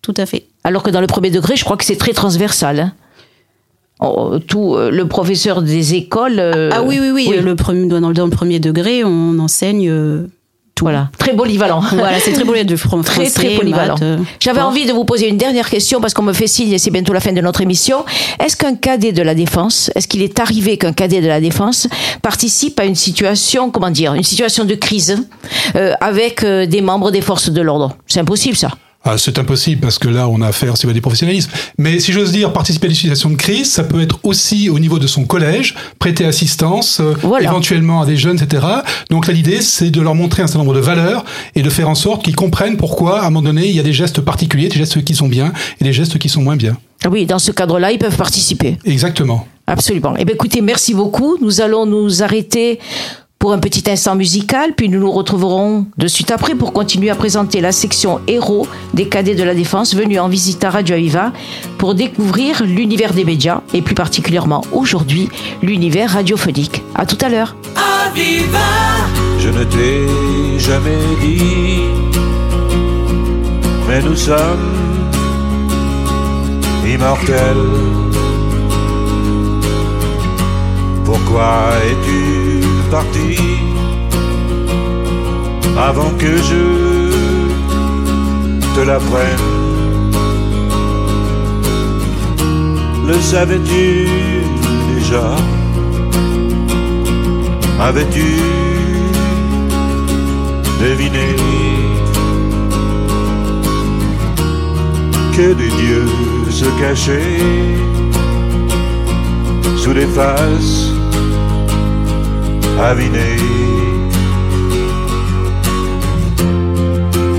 tout 0.02 0.14
à 0.16 0.26
fait. 0.26 0.46
Alors 0.64 0.82
que 0.82 0.90
dans 0.90 1.00
le 1.00 1.06
premier 1.06 1.30
degré, 1.30 1.56
je 1.56 1.64
crois 1.64 1.76
que 1.76 1.84
c'est 1.84 1.96
très 1.96 2.12
transversal. 2.12 2.80
hein. 2.80 2.92
Oh, 4.00 4.38
tout 4.46 4.74
euh, 4.74 4.90
le 4.90 5.06
professeur 5.06 5.62
des 5.62 5.94
écoles. 5.94 6.38
euh, 6.38 6.70
ah 6.72 6.82
oui, 6.82 6.98
oui, 7.00 7.10
oui, 7.12 7.30
euh, 7.36 7.40
Le 7.40 7.54
premier, 7.54 7.86
dans, 7.86 8.00
le, 8.10 8.30
premier 8.30 8.58
degré, 8.58 9.04
on 9.04 9.38
enseigne 9.38 9.88
euh, 9.88 10.26
tout. 10.74 10.84
Voilà, 10.84 11.10
très 11.16 11.34
polyvalent. 11.34 11.80
Voilà, 11.92 12.18
c'est 12.18 12.32
très 12.32 12.44
polyvalent 12.44 12.68
de 12.68 12.76
fran- 12.76 13.00
Très, 13.02 13.26
français, 13.26 13.46
très 13.48 13.56
polyvalent. 13.56 13.94
J'avais 14.40 14.60
envie 14.60 14.84
de 14.84 14.92
vous 14.92 15.04
poser 15.04 15.28
une 15.28 15.36
dernière 15.36 15.70
question 15.70 16.00
parce 16.00 16.12
qu'on 16.12 16.24
me 16.24 16.32
fait 16.32 16.48
signe 16.48 16.72
et 16.72 16.78
c'est 16.78 16.90
bientôt 16.90 17.12
la 17.12 17.20
fin 17.20 17.32
de 17.32 17.40
notre 17.40 17.60
émission. 17.60 18.04
Est-ce 18.44 18.56
qu'un 18.56 18.74
cadet 18.74 19.12
de 19.12 19.22
la 19.22 19.36
défense, 19.36 19.92
est-ce 19.94 20.08
qu'il 20.08 20.22
est 20.22 20.40
arrivé 20.40 20.76
qu'un 20.76 20.92
cadet 20.92 21.20
de 21.20 21.28
la 21.28 21.40
défense 21.40 21.86
participe 22.20 22.80
à 22.80 22.84
une 22.86 22.96
situation, 22.96 23.70
comment 23.70 23.90
dire, 23.90 24.14
une 24.14 24.24
situation 24.24 24.64
de 24.64 24.74
crise 24.74 25.24
euh, 25.76 25.92
avec 26.00 26.42
euh, 26.42 26.66
des 26.66 26.80
membres 26.82 27.12
des 27.12 27.20
forces 27.20 27.48
de 27.50 27.60
l'ordre? 27.62 27.96
C'est 28.08 28.18
impossible 28.20 28.56
ça. 28.56 28.70
Ah, 29.06 29.18
c'est 29.18 29.38
impossible 29.38 29.82
parce 29.82 29.98
que 29.98 30.08
là, 30.08 30.28
on 30.28 30.40
a 30.40 30.46
affaire, 30.48 30.76
c'est 30.78 30.86
pas 30.86 30.94
des 30.94 31.02
professionnalismes. 31.02 31.50
Mais 31.76 31.98
si 32.00 32.10
j'ose 32.12 32.32
dire, 32.32 32.52
participer 32.54 32.86
à 32.86 32.88
des 32.88 32.94
situations 32.94 33.28
de 33.28 33.36
crise, 33.36 33.70
ça 33.70 33.84
peut 33.84 34.00
être 34.00 34.18
aussi 34.22 34.70
au 34.70 34.78
niveau 34.78 34.98
de 34.98 35.06
son 35.06 35.24
collège, 35.24 35.74
prêter 35.98 36.24
assistance, 36.24 37.00
euh, 37.00 37.12
Voilà. 37.22 37.48
éventuellement 37.50 38.00
à 38.00 38.06
des 38.06 38.16
jeunes, 38.16 38.42
etc. 38.42 38.64
Donc 39.10 39.26
là, 39.26 39.34
l'idée, 39.34 39.60
c'est 39.60 39.90
de 39.90 40.00
leur 40.00 40.14
montrer 40.14 40.42
un 40.42 40.46
certain 40.46 40.60
nombre 40.60 40.74
de 40.74 40.80
valeurs 40.80 41.24
et 41.54 41.60
de 41.60 41.68
faire 41.68 41.90
en 41.90 41.94
sorte 41.94 42.24
qu'ils 42.24 42.34
comprennent 42.34 42.78
pourquoi, 42.78 43.20
à 43.20 43.26
un 43.26 43.30
moment 43.30 43.42
donné, 43.42 43.68
il 43.68 43.76
y 43.76 43.80
a 43.80 43.82
des 43.82 43.92
gestes 43.92 44.22
particuliers, 44.22 44.68
des 44.68 44.78
gestes 44.78 45.04
qui 45.04 45.14
sont 45.14 45.28
bien 45.28 45.52
et 45.80 45.84
des 45.84 45.92
gestes 45.92 46.18
qui 46.18 46.30
sont 46.30 46.40
moins 46.40 46.56
bien. 46.56 46.76
Oui, 47.10 47.26
dans 47.26 47.38
ce 47.38 47.50
cadre-là, 47.52 47.92
ils 47.92 47.98
peuvent 47.98 48.16
participer. 48.16 48.78
Exactement. 48.86 49.46
Absolument. 49.66 50.14
Eh 50.18 50.24
bien, 50.24 50.34
écoutez, 50.34 50.62
merci 50.62 50.94
beaucoup. 50.94 51.36
Nous 51.42 51.60
allons 51.60 51.84
nous 51.84 52.22
arrêter 52.22 52.78
pour 53.44 53.52
un 53.52 53.58
petit 53.58 53.90
instant 53.90 54.14
musical, 54.14 54.72
puis 54.74 54.88
nous 54.88 54.98
nous 54.98 55.12
retrouverons 55.12 55.84
de 55.98 56.06
suite 56.06 56.30
après 56.30 56.54
pour 56.54 56.72
continuer 56.72 57.10
à 57.10 57.14
présenter 57.14 57.60
la 57.60 57.72
section 57.72 58.22
héros 58.26 58.66
des 58.94 59.06
cadets 59.06 59.34
de 59.34 59.42
la 59.42 59.54
défense 59.54 59.94
venus 59.94 60.18
en 60.18 60.28
visite 60.28 60.64
à 60.64 60.70
Radio 60.70 60.94
Aviva 60.94 61.30
pour 61.76 61.94
découvrir 61.94 62.64
l'univers 62.64 63.12
des 63.12 63.26
médias 63.26 63.60
et 63.74 63.82
plus 63.82 63.94
particulièrement 63.94 64.62
aujourd'hui 64.72 65.28
l'univers 65.62 66.12
radiophonique. 66.12 66.82
À 66.94 67.04
tout 67.04 67.18
à 67.20 67.28
l'heure. 67.28 67.54
Aviva 68.06 68.58
Je 69.38 69.50
ne 69.50 69.64
t'ai 69.64 70.58
jamais 70.58 70.96
dit, 71.20 71.82
mais 73.86 74.00
nous 74.00 74.16
sommes 74.16 74.72
immortels. 76.86 77.68
Pourquoi 81.04 81.72
es-tu 81.90 82.43
avant 85.76 86.10
que 86.18 86.36
je 86.48 86.64
te 88.74 88.80
l'apprenne. 88.86 89.48
Le 93.06 93.20
savais-tu 93.20 94.08
déjà? 94.94 95.26
Avais-tu 97.80 98.28
deviné 100.80 101.28
que 105.36 105.52
des 105.54 105.72
dieux 105.82 106.08
se 106.50 106.66
cachaient 106.80 107.40
sous 109.76 109.92
des 109.92 110.06
faces 110.06 110.93
avinées 112.84 113.64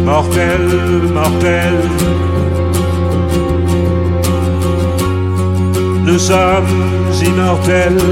Mortel, 0.03 0.61
mortel, 1.13 1.73
nous 6.05 6.19
sommes 6.19 6.73
immortels. 7.25 8.03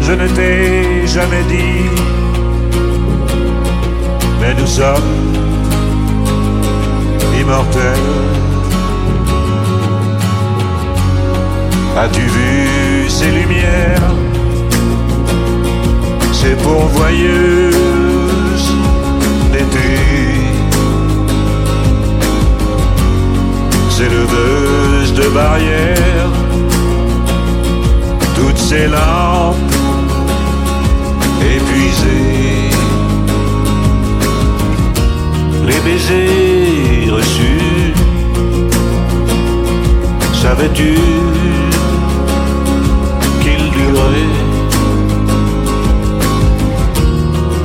Je 0.00 0.12
ne 0.12 0.26
t'ai 0.36 1.06
jamais 1.06 1.44
dit, 1.48 1.88
mais 4.40 4.52
nous 4.60 4.66
sommes 4.66 5.14
immortels. 7.40 8.31
As-tu 11.94 12.22
vu 12.22 13.08
ces 13.10 13.30
lumières, 13.30 14.14
ces 16.32 16.54
pourvoyeuses 16.54 17.74
d'été 19.52 20.00
S'éleveuses 23.90 25.12
de 25.12 25.28
barrières, 25.34 26.32
toutes 28.36 28.58
ces 28.58 28.88
lampes 28.88 29.56
épuisées, 31.40 32.70
les 35.66 35.80
baisers 35.80 37.12
reçus, 37.12 37.92
savais-tu 40.32 40.96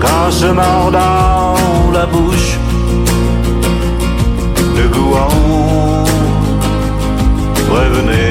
Quand 0.07 0.31
se 0.31 0.45
mordant 0.45 1.55
la 1.93 2.05
bouche, 2.05 2.57
le 4.77 4.87
goût 4.87 5.13
en 5.15 6.05
revenait. 7.73 8.29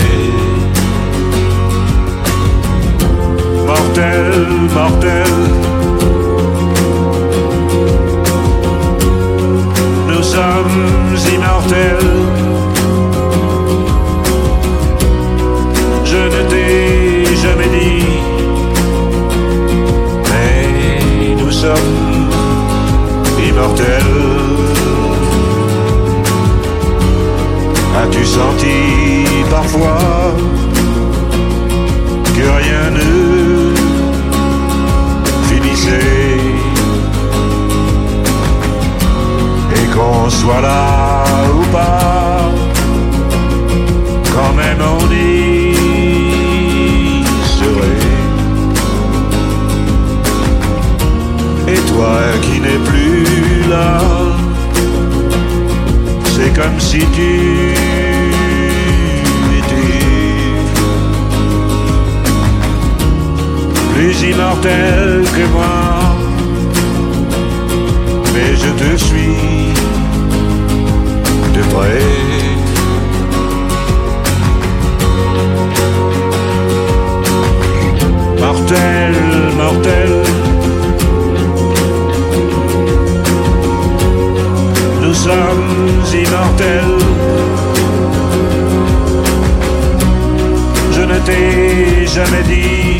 Mortel, 3.67 4.33
mortel. 4.75 5.33
Nous 10.09 10.23
sommes 10.23 11.35
immortels. 11.35 12.46
Sommes 21.67 22.31
immortels. 23.49 24.17
As-tu 28.01 28.23
senti 28.39 28.79
parfois 29.51 30.03
que 32.37 32.47
rien 32.61 32.87
ne 33.01 33.13
finissait? 35.49 36.41
Et 39.77 39.87
qu'on 39.95 40.31
soit 40.31 40.63
là 40.71 41.25
ou 41.59 41.63
pas, 41.77 42.51
quand 44.35 44.53
même 44.61 44.83
on 44.95 45.05
y 45.13 45.36
toi 51.97 52.19
qui 52.43 52.61
n'es 52.61 52.81
plus 52.91 53.69
là, 53.71 54.01
c'est 56.35 56.53
comme 56.55 56.79
si 56.79 56.99
tu 57.17 57.33
étais 59.59 60.03
plus 63.95 64.23
immortel 64.31 65.25
que 65.37 65.45
moi. 65.57 65.79
Mais 68.35 68.51
je 68.63 68.71
te 68.81 68.91
suis 69.07 69.73
de 71.55 71.63
près. 71.73 72.03
Mortel, 78.39 79.15
mortel. 79.57 80.16
Sommes 85.27 86.05
immortels. 86.25 86.99
Je 90.93 91.03
ne 91.03 91.19
t'ai 91.27 92.07
jamais 92.07 92.45
dit, 92.53 92.96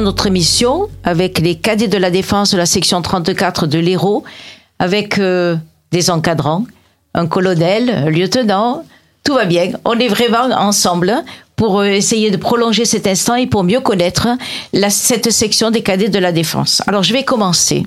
Notre 0.00 0.26
émission 0.26 0.88
avec 1.04 1.38
les 1.38 1.56
cadets 1.56 1.86
de 1.88 1.98
la 1.98 2.10
défense 2.10 2.50
de 2.52 2.56
la 2.56 2.66
section 2.66 3.02
34 3.02 3.66
de 3.66 3.78
l'Hérault, 3.78 4.24
avec 4.78 5.18
euh, 5.18 5.56
des 5.90 6.10
encadrants, 6.10 6.64
un 7.14 7.26
colonel, 7.26 7.90
un 7.90 8.10
lieutenant. 8.10 8.84
Tout 9.22 9.34
va 9.34 9.44
bien. 9.44 9.72
On 9.84 9.98
est 9.98 10.08
vraiment 10.08 10.44
ensemble 10.56 11.14
pour 11.56 11.80
euh, 11.80 11.84
essayer 11.84 12.30
de 12.30 12.38
prolonger 12.38 12.84
cet 12.86 13.06
instant 13.06 13.34
et 13.34 13.46
pour 13.46 13.64
mieux 13.64 13.80
connaître 13.80 14.28
la, 14.72 14.88
cette 14.88 15.30
section 15.30 15.70
des 15.70 15.82
cadets 15.82 16.08
de 16.08 16.18
la 16.18 16.32
défense. 16.32 16.82
Alors 16.86 17.02
je 17.02 17.12
vais 17.12 17.24
commencer 17.24 17.84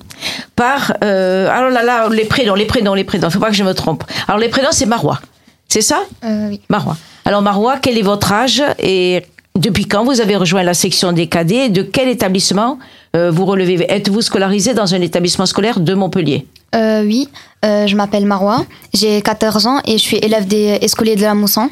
par 0.55 0.93
euh, 1.03 1.49
alors 1.49 1.71
là 1.71 1.83
là 1.83 2.07
les 2.09 2.25
prénoms, 2.25 2.55
les 2.55 2.65
prénoms, 2.65 2.93
les 2.93 3.03
prénoms. 3.03 3.29
Faut 3.29 3.39
pas 3.39 3.49
que 3.49 3.55
je 3.55 3.63
me 3.63 3.73
trompe. 3.73 4.03
Alors 4.27 4.39
les 4.39 4.49
prénoms 4.49 4.69
c'est 4.71 4.85
Marois, 4.85 5.19
c'est 5.67 5.81
ça? 5.81 6.03
Euh, 6.23 6.49
oui. 6.49 6.61
Marois. 6.69 6.97
Alors 7.25 7.41
Marois, 7.41 7.77
quel 7.81 7.97
est 7.97 8.03
votre 8.03 8.31
âge 8.31 8.63
et 8.79 9.23
depuis 9.55 9.85
quand 9.85 10.03
vous 10.03 10.21
avez 10.21 10.35
rejoint 10.35 10.63
la 10.63 10.73
section 10.73 11.11
des 11.11 11.27
cadets? 11.27 11.65
Et 11.65 11.69
de 11.69 11.81
quel 11.81 12.09
établissement 12.09 12.79
euh, 13.15 13.31
vous 13.31 13.45
relevez? 13.45 13.85
Êtes-vous 13.89 14.21
scolarisé 14.21 14.73
dans 14.73 14.93
un 14.93 15.01
établissement 15.01 15.45
scolaire 15.45 15.79
de 15.79 15.93
Montpellier? 15.93 16.45
Euh, 16.75 17.03
oui, 17.03 17.29
euh, 17.63 17.87
je 17.87 17.95
m'appelle 17.95 18.25
Marois, 18.25 18.65
j'ai 18.93 19.21
14 19.21 19.67
ans 19.67 19.79
et 19.85 19.93
je 19.93 20.03
suis 20.03 20.17
élève 20.17 20.45
des 20.45 20.77
escoliers 20.81 21.15
de 21.15 21.21
la 21.21 21.33
Moussan. 21.33 21.69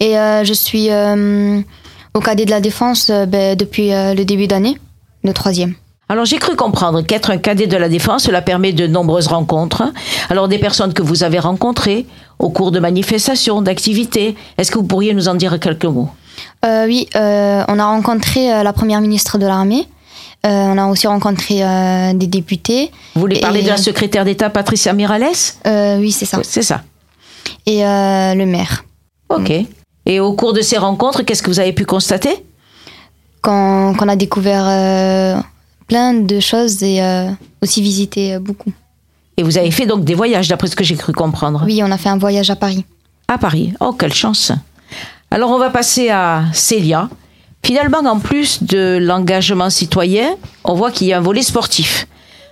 Et 0.00 0.18
euh, 0.18 0.44
je 0.44 0.52
suis 0.52 0.90
euh, 0.90 1.60
au 2.12 2.20
cadet 2.20 2.44
de 2.44 2.50
la 2.50 2.60
défense 2.60 3.10
ben, 3.10 3.56
depuis 3.56 3.90
le 3.90 4.22
début 4.24 4.46
d'année, 4.46 4.78
le 5.22 5.32
troisième. 5.32 5.74
Alors 6.10 6.26
j'ai 6.26 6.36
cru 6.36 6.54
comprendre 6.54 7.00
qu'être 7.00 7.30
un 7.30 7.38
cadet 7.38 7.66
de 7.66 7.76
la 7.78 7.88
défense, 7.88 8.24
cela 8.24 8.42
permet 8.42 8.72
de 8.72 8.86
nombreuses 8.86 9.28
rencontres. 9.28 9.84
Alors 10.28 10.48
des 10.48 10.58
personnes 10.58 10.92
que 10.92 11.02
vous 11.02 11.24
avez 11.24 11.38
rencontrées 11.38 12.04
au 12.38 12.50
cours 12.50 12.70
de 12.70 12.78
manifestations, 12.78 13.62
d'activités. 13.62 14.36
Est-ce 14.58 14.70
que 14.70 14.78
vous 14.78 14.84
pourriez 14.84 15.14
nous 15.14 15.28
en 15.28 15.34
dire 15.34 15.58
quelques 15.58 15.86
mots? 15.86 16.10
Euh, 16.64 16.86
oui, 16.86 17.08
euh, 17.14 17.64
on 17.68 17.78
a 17.78 17.86
rencontré 17.86 18.52
euh, 18.52 18.62
la 18.62 18.72
première 18.72 19.00
ministre 19.00 19.38
de 19.38 19.46
l'armée. 19.46 19.86
Euh, 20.46 20.48
on 20.48 20.78
a 20.78 20.86
aussi 20.86 21.06
rencontré 21.06 21.60
des 22.14 22.26
députés. 22.26 22.90
Vous 23.14 23.22
voulez 23.22 23.40
parler 23.40 23.62
de 23.62 23.68
la 23.68 23.78
secrétaire 23.78 24.26
d'État 24.26 24.50
Patricia 24.50 24.92
Mirales 24.92 25.22
oui, 25.98 26.12
c'est 26.12 26.26
ça. 26.26 26.40
C'est 26.42 26.62
ça. 26.62 26.82
Et 27.64 27.80
le 27.80 28.44
maire. 28.44 28.84
Ok. 29.30 29.50
Et 30.06 30.20
au 30.20 30.34
cours 30.34 30.52
de 30.52 30.60
ces 30.60 30.76
rencontres, 30.76 31.22
qu'est-ce 31.22 31.42
que 31.42 31.48
vous 31.48 31.60
avez 31.60 31.72
pu 31.72 31.86
constater? 31.86 32.44
Qu'on 33.40 33.94
a 33.94 34.16
découvert 34.16 35.42
plein 35.86 36.12
de 36.12 36.40
choses 36.40 36.82
et 36.82 37.00
aussi 37.62 37.80
visité 37.80 38.38
beaucoup. 38.38 38.72
Et 39.38 39.42
vous 39.42 39.56
avez 39.56 39.70
fait 39.70 39.86
donc 39.86 40.04
des 40.04 40.14
voyages, 40.14 40.48
d'après 40.48 40.68
ce 40.68 40.76
que 40.76 40.84
j'ai 40.84 40.96
cru 40.96 41.14
comprendre. 41.14 41.62
Oui, 41.64 41.80
on 41.82 41.90
a 41.90 41.96
fait 41.96 42.10
un 42.10 42.18
voyage 42.18 42.50
à 42.50 42.56
Paris. 42.56 42.84
À 43.28 43.38
Paris. 43.38 43.72
Oh, 43.80 43.92
quelle 43.92 44.12
chance. 44.12 44.52
Alors, 45.34 45.50
on 45.50 45.58
va 45.58 45.70
passer 45.70 46.10
à 46.10 46.44
Célia. 46.52 47.08
Finalement, 47.64 47.98
en 48.08 48.20
plus 48.20 48.62
de 48.62 48.98
l'engagement 49.02 49.68
citoyen, 49.68 50.36
on 50.62 50.74
voit 50.74 50.92
qu'il 50.92 51.08
y 51.08 51.12
a 51.12 51.18
un 51.18 51.20
volet 51.20 51.42
sportif. 51.42 52.06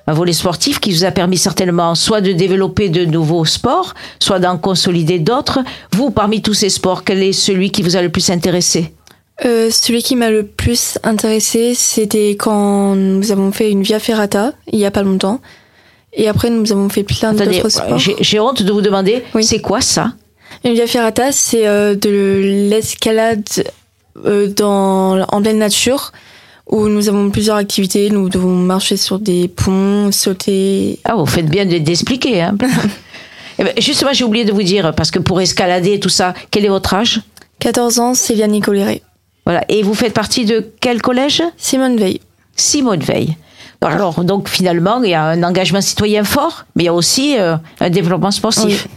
Un 0.09 0.15
volet 0.15 0.33
sportif 0.33 0.81
qui 0.81 0.91
vous 0.91 1.05
a 1.05 1.13
permis 1.13 1.39
certainement 1.39 1.95
soit 1.95 2.21
de 2.21 2.33
développer 2.33 2.89
de 2.89 3.05
nouveaux 3.05 3.45
sports, 3.45 3.95
soit 4.19 4.41
d'en 4.41 4.59
consolider 4.59 5.21
d'autres. 5.21 5.61
Vous, 5.93 6.11
parmi 6.11 6.43
tous 6.43 6.55
ces 6.55 6.71
sports, 6.71 7.05
quel 7.05 7.23
est 7.23 7.33
celui 7.33 7.71
qui 7.71 7.83
vous 7.83 7.95
a 7.95 8.03
le 8.03 8.09
plus 8.09 8.31
intéressé? 8.31 8.93
Euh, 9.45 9.71
celui 9.71 10.03
qui 10.03 10.17
m'a 10.17 10.31
le 10.31 10.45
plus 10.45 10.99
intéressé, 11.05 11.75
c'était 11.77 12.31
quand 12.31 12.97
nous 12.97 13.31
avons 13.31 13.53
fait 13.53 13.71
une 13.71 13.85
Via 13.85 14.01
Ferrata, 14.01 14.55
il 14.73 14.81
y 14.81 14.87
a 14.87 14.91
pas 14.91 15.05
longtemps. 15.05 15.41
Et 16.15 16.29
après, 16.29 16.51
nous 16.51 16.73
avons 16.73 16.89
fait 16.89 17.05
plein 17.05 17.33
d'autres 17.33 17.69
sports. 17.69 17.97
j'ai 17.97 18.17
j'ai 18.19 18.41
honte 18.41 18.65
de 18.65 18.73
vous 18.73 18.83
demander, 18.83 19.23
Oui. 19.37 19.45
c'est 19.45 19.61
quoi 19.61 19.81
ça? 19.81 20.15
Une 20.65 20.75
Via 20.75 20.87
Ferrata, 20.87 21.33
c'est 21.33 21.67
euh, 21.67 21.95
de 21.95 22.69
l'escalade 22.71 23.45
euh, 24.25 24.49
dans 24.49 25.21
en 25.29 25.43
pleine 25.43 25.59
nature, 25.59 26.13
où 26.71 26.87
nous 26.89 27.09
avons 27.09 27.31
plusieurs 27.31 27.57
activités. 27.57 28.11
Nous 28.11 28.29
devons 28.29 28.55
marcher 28.55 28.97
sur 28.97 29.19
des 29.19 29.49
ponts, 29.49 30.13
sauter. 30.13 31.01
Ah, 31.05 31.15
vous 31.17 31.27
faites 31.27 31.47
bien 31.49 31.67
de- 31.67 31.79
d'expliquer. 31.79 32.43
Hein. 32.43 32.57
Eh 33.59 33.65
ben, 33.65 33.75
justement, 33.79 34.15
j'ai 34.15 34.25
oublié 34.25 34.47
de 34.47 34.51
vous 34.53 34.63
dire, 34.63 34.95
parce 34.95 35.11
que 35.11 35.19
pour 35.19 35.39
escalader 35.39 35.93
et 35.93 36.01
tout 36.01 36.09
ça, 36.09 36.33
quel 36.51 36.65
est 36.65 36.69
votre 36.69 36.95
âge? 36.95 37.21
14 37.59 37.99
ans, 37.99 38.15
Célia 38.15 38.47
Nicoléré. 38.47 39.03
Voilà. 39.45 39.63
Et 39.69 39.83
vous 39.83 39.93
faites 39.93 40.15
partie 40.15 40.47
de 40.47 40.73
quel 40.81 41.03
collège? 41.03 41.43
Simone 41.59 41.99
Veil. 41.99 42.23
Simone 42.57 43.01
Veil. 43.01 43.37
Alors, 43.83 44.25
donc 44.25 44.49
finalement, 44.49 45.03
il 45.03 45.11
y 45.11 45.15
a 45.15 45.23
un 45.25 45.43
engagement 45.43 45.83
citoyen 45.83 46.25
fort, 46.25 46.65
mais 46.75 46.85
il 46.85 46.87
y 46.87 46.89
a 46.89 46.95
aussi 46.95 47.37
euh, 47.39 47.57
un 47.79 47.91
développement 47.91 48.31
sportif. 48.31 48.89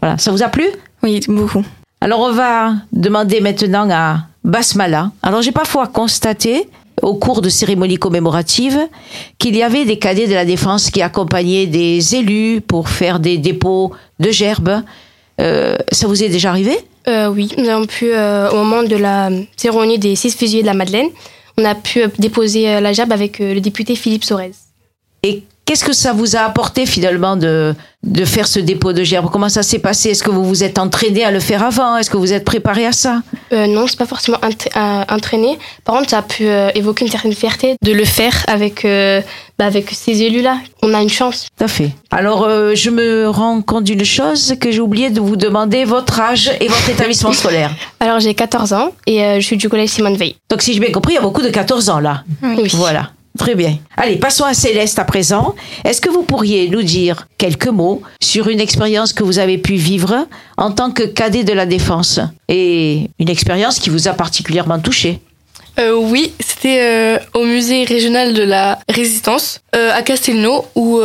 Voilà. 0.00 0.16
Ça 0.16 0.30
vous 0.30 0.44
a 0.44 0.48
plu? 0.48 0.66
Oui, 1.04 1.20
beaucoup. 1.28 1.62
Alors, 2.00 2.20
on 2.20 2.32
va 2.32 2.72
demander 2.92 3.40
maintenant 3.40 3.88
à 3.90 4.22
Basmala. 4.42 5.12
Alors, 5.22 5.42
j'ai 5.42 5.52
parfois 5.52 5.86
constaté, 5.86 6.66
au 7.02 7.14
cours 7.14 7.42
de 7.42 7.50
cérémonies 7.50 7.98
commémoratives, 7.98 8.80
qu'il 9.38 9.54
y 9.54 9.62
avait 9.62 9.84
des 9.84 9.98
cadets 9.98 10.26
de 10.26 10.34
la 10.34 10.46
défense 10.46 10.90
qui 10.90 11.02
accompagnaient 11.02 11.66
des 11.66 12.16
élus 12.16 12.62
pour 12.62 12.88
faire 12.88 13.20
des 13.20 13.36
dépôts 13.36 13.92
de 14.18 14.30
gerbes. 14.30 14.82
Euh, 15.40 15.76
ça 15.92 16.06
vous 16.06 16.22
est 16.22 16.30
déjà 16.30 16.50
arrivé? 16.50 16.76
Euh, 17.06 17.28
oui, 17.28 17.52
nous 17.58 17.68
avons 17.68 17.86
pu, 17.86 18.06
euh, 18.10 18.50
au 18.50 18.56
moment 18.56 18.82
de 18.82 18.96
la 18.96 19.28
cérémonie 19.56 19.98
des 19.98 20.16
6 20.16 20.36
fusillés 20.36 20.62
de 20.62 20.66
la 20.66 20.74
Madeleine, 20.74 21.08
on 21.58 21.64
a 21.64 21.74
pu 21.74 22.00
déposer 22.18 22.80
la 22.80 22.92
gerbe 22.92 23.12
avec 23.12 23.40
euh, 23.40 23.54
le 23.54 23.60
député 23.60 23.94
Philippe 23.94 24.24
Sorez. 24.24 24.52
Et 25.22 25.42
qu'est-ce 25.64 25.84
que 25.84 25.92
ça 25.92 26.12
vous 26.12 26.36
a 26.36 26.40
apporté 26.40 26.86
finalement 26.86 27.36
de, 27.36 27.74
de 28.02 28.24
faire 28.24 28.46
ce 28.46 28.60
dépôt 28.60 28.92
de 28.92 29.02
gerbes 29.02 29.28
Comment 29.32 29.48
ça 29.48 29.62
s'est 29.62 29.78
passé? 29.78 30.10
Est-ce 30.10 30.22
que 30.22 30.30
vous 30.30 30.44
vous 30.44 30.62
êtes 30.64 30.78
entraîné 30.78 31.24
à 31.24 31.30
le 31.30 31.40
faire 31.40 31.62
avant? 31.64 31.96
Est-ce 31.96 32.10
que 32.10 32.16
vous 32.16 32.32
êtes 32.32 32.44
préparé 32.44 32.86
à 32.86 32.92
ça? 32.92 33.22
Euh, 33.52 33.66
non, 33.66 33.86
c'est 33.86 33.98
pas 33.98 34.06
forcément 34.06 34.38
entraîné. 35.08 35.58
Par 35.84 35.96
contre, 35.96 36.10
ça 36.10 36.18
a 36.18 36.22
pu 36.22 36.46
euh, 36.46 36.70
évoquer 36.74 37.04
une 37.04 37.10
certaine 37.10 37.32
fierté 37.32 37.76
de 37.82 37.92
le 37.92 38.04
faire 38.04 38.44
avec, 38.48 38.84
euh, 38.84 39.20
bah, 39.58 39.66
avec 39.66 39.90
ces 39.90 40.22
élus-là. 40.22 40.58
On 40.82 40.92
a 40.92 41.00
une 41.00 41.08
chance. 41.08 41.46
Tout 41.56 41.64
à 41.64 41.68
fait. 41.68 41.90
Alors, 42.10 42.44
euh, 42.44 42.74
je 42.74 42.90
me 42.90 43.28
rends 43.28 43.62
compte 43.62 43.84
d'une 43.84 44.04
chose 44.04 44.54
que 44.60 44.70
j'ai 44.70 44.80
oublié 44.80 45.10
de 45.10 45.20
vous 45.20 45.36
demander 45.36 45.84
votre 45.84 46.20
âge 46.20 46.50
et 46.60 46.68
votre 46.68 46.90
établissement 46.90 47.32
scolaire. 47.32 47.70
Alors, 48.00 48.20
j'ai 48.20 48.34
14 48.34 48.72
ans 48.74 48.90
et 49.06 49.22
euh, 49.24 49.40
je 49.40 49.46
suis 49.46 49.56
du 49.56 49.68
collège 49.68 49.90
Simone 49.90 50.16
Veil. 50.16 50.36
Donc, 50.50 50.62
si 50.62 50.74
j'ai 50.74 50.80
bien 50.80 50.92
compris, 50.92 51.12
il 51.14 51.16
y 51.16 51.18
a 51.18 51.22
beaucoup 51.22 51.42
de 51.42 51.48
14 51.48 51.88
ans 51.88 52.00
là. 52.00 52.22
Oui. 52.42 52.68
Voilà. 52.74 53.10
Très 53.38 53.56
bien. 53.56 53.78
Allez, 53.96 54.16
passons 54.16 54.44
à 54.44 54.54
Céleste 54.54 54.98
à 55.00 55.04
présent. 55.04 55.56
Est-ce 55.84 56.00
que 56.00 56.08
vous 56.08 56.22
pourriez 56.22 56.68
nous 56.68 56.82
dire 56.82 57.26
quelques 57.36 57.66
mots 57.66 58.00
sur 58.22 58.48
une 58.48 58.60
expérience 58.60 59.12
que 59.12 59.24
vous 59.24 59.40
avez 59.40 59.58
pu 59.58 59.74
vivre 59.74 60.28
en 60.56 60.70
tant 60.70 60.92
que 60.92 61.02
cadet 61.02 61.42
de 61.42 61.52
la 61.52 61.66
défense 61.66 62.20
et 62.48 63.10
une 63.18 63.28
expérience 63.28 63.80
qui 63.80 63.90
vous 63.90 64.06
a 64.06 64.12
particulièrement 64.12 64.78
touché? 64.78 65.20
Euh, 65.80 65.94
oui, 65.96 66.32
c'était 66.38 66.78
euh, 66.80 67.18
au 67.34 67.44
musée 67.44 67.82
régional 67.82 68.34
de 68.34 68.42
la 68.42 68.78
résistance 68.88 69.60
euh, 69.74 69.90
à 69.92 70.02
Castelnau 70.02 70.64
où 70.76 71.00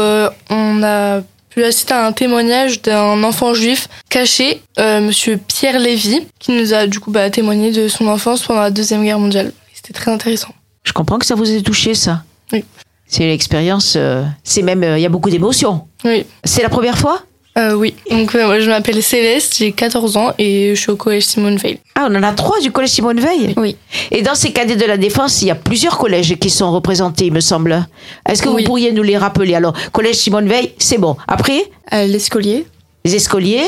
on 0.52 0.84
a 0.84 1.22
pu 1.50 1.64
assister 1.64 1.96
à 1.96 2.06
un 2.06 2.12
témoignage 2.12 2.84
d'un 2.84 3.24
enfant 3.24 3.56
juif 3.56 3.88
caché, 4.10 4.62
Monsieur 4.78 5.40
Pierre 5.48 5.80
Lévy, 5.80 6.28
qui 6.38 6.52
nous 6.52 6.76
a 6.76 6.86
du 6.86 7.00
coup 7.00 7.10
bah, 7.10 7.32
témoigné 7.32 7.72
de 7.72 7.88
son 7.88 8.08
enfance 8.08 8.44
pendant 8.44 8.62
la 8.62 8.72
deuxième 8.72 9.04
guerre 9.04 9.18
mondiale. 9.18 9.52
C'était 9.74 9.94
très 9.94 10.12
intéressant. 10.12 10.54
Je 10.84 10.94
comprends 10.94 11.18
que 11.20 11.26
ça 11.26 11.36
vous 11.36 11.50
ait 11.52 11.62
touché, 11.62 11.94
ça. 11.94 12.24
Oui. 12.52 12.64
C'est 13.08 13.26
l'expérience, 13.26 13.94
euh, 13.96 14.24
c'est 14.44 14.62
même, 14.62 14.84
euh, 14.84 14.98
il 14.98 15.02
y 15.02 15.06
a 15.06 15.10
beaucoup 15.10 15.30
d'émotions. 15.30 15.88
Oui, 16.06 16.26
C'est 16.44 16.62
la 16.62 16.70
première 16.70 16.98
fois? 16.98 17.22
Euh, 17.58 17.74
oui. 17.74 17.96
Donc 18.10 18.36
euh, 18.36 18.46
moi, 18.46 18.60
je 18.60 18.70
m'appelle 18.70 19.02
Céleste, 19.02 19.56
j'ai 19.58 19.72
14 19.72 20.16
ans 20.18 20.34
et 20.38 20.76
je 20.76 20.80
suis 20.80 20.92
au 20.92 20.96
collège 20.96 21.24
Simone 21.26 21.58
Veil. 21.58 21.80
Ah, 21.96 22.08
on 22.10 22.16
en 22.16 22.22
a 22.24 22.32
trois 22.34 22.60
du 22.62 22.72
collège 22.72 22.92
Simone 22.92 23.20
Veil? 23.20 23.54
Oui. 23.58 23.76
Et 24.12 24.22
dans 24.22 24.36
ces 24.36 24.52
cadets 24.54 24.76
de 24.76 24.86
la 24.86 24.98
défense, 24.98 25.42
il 25.42 25.48
y 25.48 25.52
a 25.52 25.56
plusieurs 25.56 25.98
collèges 25.98 26.36
qui 26.38 26.50
sont 26.52 26.72
représentés, 26.72 27.26
il 27.26 27.34
me 27.34 27.40
semble. 27.42 27.86
Est-ce 28.28 28.44
que 28.44 28.50
Oui. 28.50 28.62
vous 28.62 28.68
pourriez 28.68 28.92
nous 28.94 29.04
les 29.04 29.18
rappeler? 29.18 29.56
Alors, 29.56 29.74
collège 29.92 30.16
Simone 30.18 30.48
Veil, 30.48 30.74
c'est 30.78 31.00
bon. 31.00 31.18
Après, 31.28 31.64
À 31.90 32.06
l'escolier. 32.06 32.68
les 33.04 33.16
escoliers, 33.16 33.66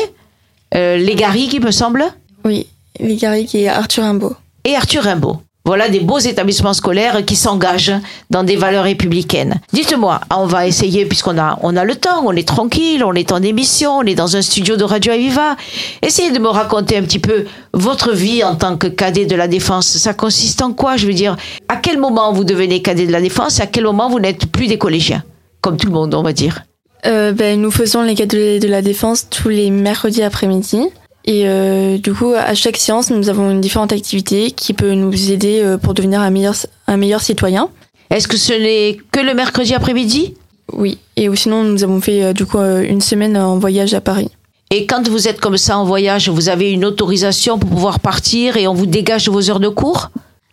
euh, 0.75 0.97
les 0.97 1.15
Garrigues, 1.15 1.53
il 1.55 1.61
me 1.65 1.71
semble, 1.71 2.05
Oui. 2.45 2.67
Les 2.99 3.15
Garrigues 3.15 3.55
et 3.55 3.67
Arthur 3.67 4.03
Rimbaud. 4.03 4.35
et 4.63 4.75
Arthur 4.75 5.03
Rimbaud. 5.03 5.41
Voilà 5.63 5.89
des 5.89 5.99
beaux 5.99 6.17
établissements 6.17 6.73
scolaires 6.73 7.23
qui 7.23 7.35
s'engagent 7.35 7.93
dans 8.31 8.43
des 8.43 8.55
valeurs 8.55 8.85
républicaines. 8.85 9.61
Dites-moi, 9.73 10.19
ah, 10.29 10.39
on 10.39 10.47
va 10.47 10.65
essayer, 10.65 11.05
puisqu'on 11.05 11.37
a, 11.37 11.59
on 11.61 11.75
a 11.77 11.83
le 11.83 11.95
temps, 11.95 12.23
on 12.25 12.31
est 12.31 12.47
tranquille, 12.47 13.03
on 13.03 13.13
est 13.13 13.31
en 13.31 13.43
émission, 13.43 13.99
on 13.99 14.03
est 14.03 14.15
dans 14.15 14.35
un 14.35 14.41
studio 14.41 14.75
de 14.75 14.83
Radio 14.83 15.13
Aviva. 15.13 15.55
Essayez 16.01 16.31
de 16.31 16.39
me 16.39 16.47
raconter 16.47 16.97
un 16.97 17.03
petit 17.03 17.19
peu 17.19 17.45
votre 17.73 18.11
vie 18.11 18.43
en 18.43 18.55
tant 18.55 18.75
que 18.75 18.87
cadet 18.87 19.25
de 19.25 19.35
la 19.35 19.47
défense. 19.47 19.85
Ça 19.85 20.15
consiste 20.15 20.63
en 20.63 20.73
quoi? 20.73 20.97
Je 20.97 21.05
veux 21.05 21.13
dire, 21.13 21.37
à 21.69 21.75
quel 21.75 21.99
moment 21.99 22.33
vous 22.33 22.43
devenez 22.43 22.81
cadet 22.81 23.05
de 23.05 23.11
la 23.11 23.21
défense 23.21 23.59
et 23.59 23.61
à 23.61 23.67
quel 23.67 23.83
moment 23.83 24.09
vous 24.09 24.19
n'êtes 24.19 24.51
plus 24.51 24.67
des 24.67 24.79
collégiens? 24.79 25.23
Comme 25.61 25.77
tout 25.77 25.87
le 25.87 25.93
monde, 25.93 26.15
on 26.15 26.23
va 26.23 26.33
dire. 26.33 26.63
Euh, 27.05 27.31
ben, 27.31 27.59
nous 27.59 27.71
faisons 27.71 28.03
les 28.03 28.15
cadets 28.15 28.59
de 28.59 28.67
la 28.67 28.81
défense 28.81 29.27
tous 29.29 29.49
les 29.49 29.69
mercredis 29.71 30.23
après-midi. 30.23 30.87
Et 31.25 31.47
euh, 31.47 31.97
du 31.97 32.13
coup, 32.13 32.33
à 32.33 32.53
chaque 32.55 32.77
séance, 32.77 33.11
nous 33.11 33.29
avons 33.29 33.51
une 33.51 33.61
différente 33.61 33.91
activité 33.93 34.51
qui 34.51 34.73
peut 34.73 34.93
nous 34.93 35.31
aider 35.31 35.61
euh, 35.61 35.77
pour 35.77 35.93
devenir 35.93 36.21
un 36.21 36.29
meilleur, 36.31 36.55
un 36.87 36.97
meilleur 36.97 37.21
citoyen. 37.21 37.69
Est-ce 38.09 38.27
que 38.27 38.37
ce 38.37 38.53
n'est 38.53 38.97
que 39.11 39.19
le 39.19 39.33
mercredi 39.33 39.73
après-midi? 39.73 40.33
Oui. 40.73 40.97
Et 41.15 41.29
ou 41.29 41.35
sinon, 41.35 41.63
nous 41.63 41.83
avons 41.83 42.01
fait 42.01 42.23
euh, 42.23 42.33
du 42.33 42.45
coup 42.45 42.57
euh, 42.57 42.81
une 42.81 43.01
semaine 43.01 43.37
en 43.37 43.59
voyage 43.59 43.93
à 43.93 44.01
Paris. 44.01 44.29
Et 44.71 44.85
quand 44.85 45.07
vous 45.07 45.27
êtes 45.27 45.39
comme 45.39 45.57
ça 45.57 45.77
en 45.77 45.85
voyage, 45.85 46.29
vous 46.29 46.49
avez 46.49 46.71
une 46.71 46.85
autorisation 46.85 47.59
pour 47.59 47.69
pouvoir 47.69 47.99
partir 47.99 48.57
et 48.57 48.67
on 48.67 48.73
vous 48.73 48.85
dégage 48.85 49.25
de 49.25 49.31
vos 49.31 49.49
heures 49.49 49.59
de 49.59 49.67
cours? 49.67 50.09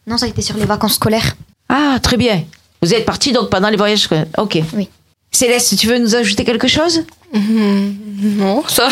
Non, 0.07 0.19
ça 0.19 0.27
a 0.27 0.29
été 0.29 0.43
sur 0.43 0.57
les 0.57 0.65
vacances 0.65 0.95
scolaires. 0.95 1.37
Ah, 1.69 1.99
très 2.03 2.17
bien. 2.17 2.43
Vous 2.83 2.95
êtes 2.95 3.05
parti 3.05 3.33
donc 3.33 3.49
pendant 3.49 3.69
les 3.69 3.77
voyages. 3.77 4.01
scolaires. 4.01 4.27
Ok. 4.37 4.59
Oui. 4.75 4.89
Céleste, 5.31 5.77
tu 5.77 5.87
veux 5.87 5.99
nous 5.99 6.15
ajouter 6.15 6.45
quelque 6.45 6.69
chose? 6.69 7.03
Non, 7.33 8.65
ça. 8.67 8.89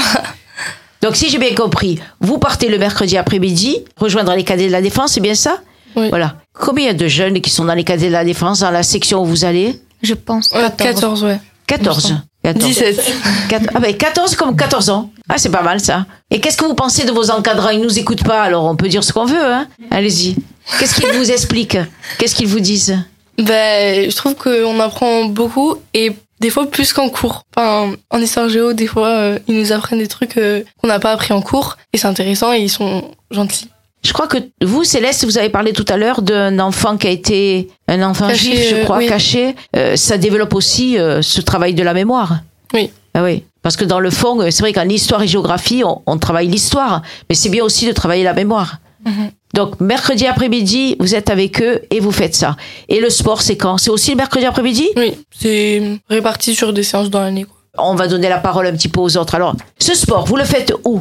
Donc, 1.02 1.16
si 1.16 1.28
j'ai 1.28 1.38
bien 1.38 1.54
compris, 1.54 1.98
vous 2.20 2.38
partez 2.38 2.68
le 2.68 2.78
mercredi 2.78 3.16
après-midi, 3.16 3.84
rejoindre 3.96 4.34
les 4.34 4.44
cadets 4.44 4.66
de 4.66 4.72
la 4.72 4.80
défense, 4.82 5.12
c'est 5.12 5.20
bien 5.20 5.34
ça 5.34 5.58
Oui. 5.94 6.08
Voilà. 6.08 6.36
Combien 6.52 6.94
de 6.94 7.06
jeunes 7.06 7.40
qui 7.40 7.50
sont 7.50 7.64
dans 7.64 7.74
les 7.74 7.84
cadets 7.84 8.06
de 8.08 8.12
la 8.12 8.24
défense, 8.24 8.60
dans 8.60 8.70
la 8.70 8.82
section 8.82 9.22
où 9.22 9.24
vous 9.26 9.44
allez 9.44 9.78
Je 10.02 10.14
pense. 10.14 10.50
Ouais, 10.52 10.66
14, 10.76 11.24
ouais. 11.24 11.38
14. 11.66 12.14
14. 12.42 12.64
17. 12.64 13.12
Quat- 13.48 13.60
Ah 13.74 13.80
ben 13.80 13.94
14 13.96 14.36
comme 14.36 14.54
14 14.56 14.88
ans. 14.90 15.10
Ah 15.28 15.34
c'est 15.36 15.50
pas 15.50 15.62
mal 15.62 15.80
ça. 15.80 16.06
Et 16.30 16.38
qu'est-ce 16.40 16.56
que 16.56 16.64
vous 16.64 16.74
pensez 16.74 17.04
de 17.04 17.10
vos 17.10 17.30
encadrants? 17.30 17.70
Ils 17.70 17.80
nous 17.80 17.98
écoutent 17.98 18.22
pas, 18.22 18.40
alors 18.42 18.64
on 18.66 18.76
peut 18.76 18.88
dire 18.88 19.02
ce 19.02 19.12
qu'on 19.12 19.24
veut. 19.24 19.44
Hein 19.44 19.66
Allez-y. 19.90 20.36
Qu'est-ce 20.78 20.94
qu'ils 21.00 21.12
vous 21.18 21.30
expliquent? 21.32 21.78
Qu'est-ce 22.18 22.36
qu'ils 22.36 22.46
vous 22.46 22.60
disent? 22.60 22.96
Ben, 23.36 24.08
je 24.08 24.16
trouve 24.16 24.34
qu'on 24.36 24.78
apprend 24.80 25.24
beaucoup 25.26 25.74
et 25.92 26.12
des 26.40 26.50
fois 26.50 26.66
plus 26.70 26.92
qu'en 26.92 27.08
cours. 27.08 27.42
Enfin, 27.56 27.94
en 28.10 28.18
histoire 28.20 28.48
géo, 28.48 28.72
des 28.72 28.86
fois, 28.86 29.08
euh, 29.08 29.38
ils 29.48 29.58
nous 29.58 29.72
apprennent 29.72 29.98
des 29.98 30.06
trucs 30.08 30.36
euh, 30.36 30.62
qu'on 30.80 30.88
n'a 30.88 30.98
pas 30.98 31.12
appris 31.12 31.32
en 31.32 31.42
cours 31.42 31.76
et 31.92 31.98
c'est 31.98 32.06
intéressant 32.06 32.52
et 32.52 32.58
ils 32.60 32.68
sont 32.70 33.10
gentils. 33.30 33.68
Je 34.04 34.12
crois 34.12 34.28
que 34.28 34.38
vous, 34.62 34.84
Céleste, 34.84 35.24
vous 35.24 35.38
avez 35.38 35.48
parlé 35.48 35.72
tout 35.72 35.84
à 35.88 35.96
l'heure 35.96 36.22
d'un 36.22 36.58
enfant 36.60 36.96
qui 36.96 37.06
a 37.08 37.10
été 37.10 37.68
un 37.88 38.02
enfant 38.02 38.28
Caché, 38.28 38.44
juif, 38.52 38.68
je 38.70 38.74
euh, 38.76 38.84
crois, 38.84 38.98
oui. 38.98 39.08
caché. 39.08 39.56
Euh, 39.74 39.96
ça 39.96 40.16
développe 40.16 40.54
aussi 40.54 40.96
ce 40.96 41.40
travail 41.40 41.74
de 41.74 41.82
la 41.82 41.94
mémoire. 41.94 42.38
Oui. 42.72 42.90
Ah 43.14 43.22
oui. 43.24 43.42
Parce 43.62 43.76
que 43.76 43.84
dans 43.84 43.98
le 43.98 44.10
fond, 44.10 44.40
c'est 44.50 44.60
vrai 44.60 44.72
qu'en 44.72 44.88
histoire 44.88 45.22
et 45.22 45.26
géographie, 45.26 45.82
on, 45.84 46.02
on 46.06 46.18
travaille 46.18 46.46
l'histoire, 46.46 47.02
mais 47.28 47.34
c'est 47.34 47.48
bien 47.48 47.64
aussi 47.64 47.86
de 47.86 47.92
travailler 47.92 48.22
la 48.22 48.34
mémoire. 48.34 48.78
Mhm. 49.04 49.30
Donc, 49.56 49.80
mercredi 49.80 50.26
après-midi, 50.26 50.96
vous 51.00 51.14
êtes 51.14 51.30
avec 51.30 51.60
eux 51.62 51.80
et 51.90 51.98
vous 51.98 52.12
faites 52.12 52.34
ça. 52.34 52.56
Et 52.88 53.00
le 53.00 53.10
sport, 53.10 53.40
c'est 53.42 53.56
quand? 53.56 53.78
C'est 53.78 53.90
aussi 53.90 54.10
le 54.10 54.16
mercredi 54.18 54.44
après-midi? 54.46 54.86
Oui, 54.96 55.14
c'est 55.36 55.82
réparti 56.08 56.54
sur 56.54 56.72
des 56.72 56.82
séances 56.82 57.10
dans 57.10 57.20
l'année. 57.20 57.44
quoi. 57.44 57.56
On 57.78 57.94
va 57.94 58.06
donner 58.06 58.28
la 58.28 58.38
parole 58.38 58.66
un 58.66 58.72
petit 58.72 58.88
peu 58.88 59.00
aux 59.00 59.16
autres. 59.16 59.34
Alors, 59.34 59.54
ce 59.78 59.94
sport, 59.94 60.26
vous 60.26 60.36
le 60.36 60.44
faites 60.44 60.72
où? 60.84 61.00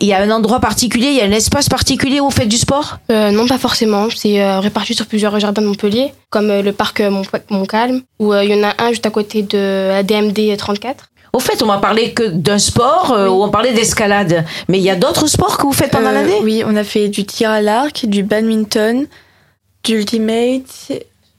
Il 0.00 0.06
y 0.06 0.12
a 0.12 0.20
un 0.20 0.30
endroit 0.30 0.60
particulier, 0.60 1.06
il 1.08 1.14
y 1.16 1.20
a 1.22 1.24
un 1.24 1.32
espace 1.32 1.68
particulier 1.68 2.20
où 2.20 2.24
vous 2.26 2.30
faites 2.30 2.48
du 2.48 2.58
sport? 2.58 2.98
Euh, 3.10 3.30
non, 3.30 3.46
pas 3.48 3.56
forcément. 3.58 4.08
C'est 4.14 4.40
euh, 4.42 4.60
réparti 4.60 4.94
sur 4.94 5.06
plusieurs 5.06 5.38
jardins 5.40 5.62
de 5.62 5.66
Montpellier, 5.66 6.12
comme 6.30 6.50
euh, 6.50 6.62
le 6.62 6.72
parc 6.72 7.00
Mont- 7.00 7.22
Montcalm, 7.50 8.02
où 8.18 8.32
euh, 8.34 8.44
il 8.44 8.50
y 8.50 8.54
en 8.54 8.68
a 8.68 8.74
un 8.82 8.90
juste 8.90 9.06
à 9.06 9.10
côté 9.10 9.42
de 9.42 9.88
la 9.88 10.02
DMD 10.02 10.56
34. 10.58 11.06
Au 11.32 11.40
fait, 11.40 11.62
on 11.62 11.66
m'a 11.66 11.78
parlé 11.78 12.12
que 12.12 12.22
d'un 12.24 12.58
sport 12.58 13.12
euh, 13.12 13.28
où 13.28 13.42
on 13.42 13.48
parlait 13.50 13.72
d'escalade. 13.72 14.44
Mais 14.68 14.78
il 14.78 14.84
y 14.84 14.90
a 14.90 14.96
d'autres 14.96 15.26
sports 15.26 15.56
que 15.58 15.62
vous 15.62 15.72
faites 15.72 15.90
pendant 15.90 16.08
Euh, 16.08 16.12
l'année? 16.14 16.38
Oui, 16.42 16.62
on 16.66 16.74
a 16.76 16.84
fait 16.84 17.08
du 17.08 17.24
tir 17.24 17.50
à 17.50 17.60
l'arc, 17.60 18.06
du 18.06 18.22
badminton, 18.22 19.06
du 19.84 19.96
ultimate 19.98 20.92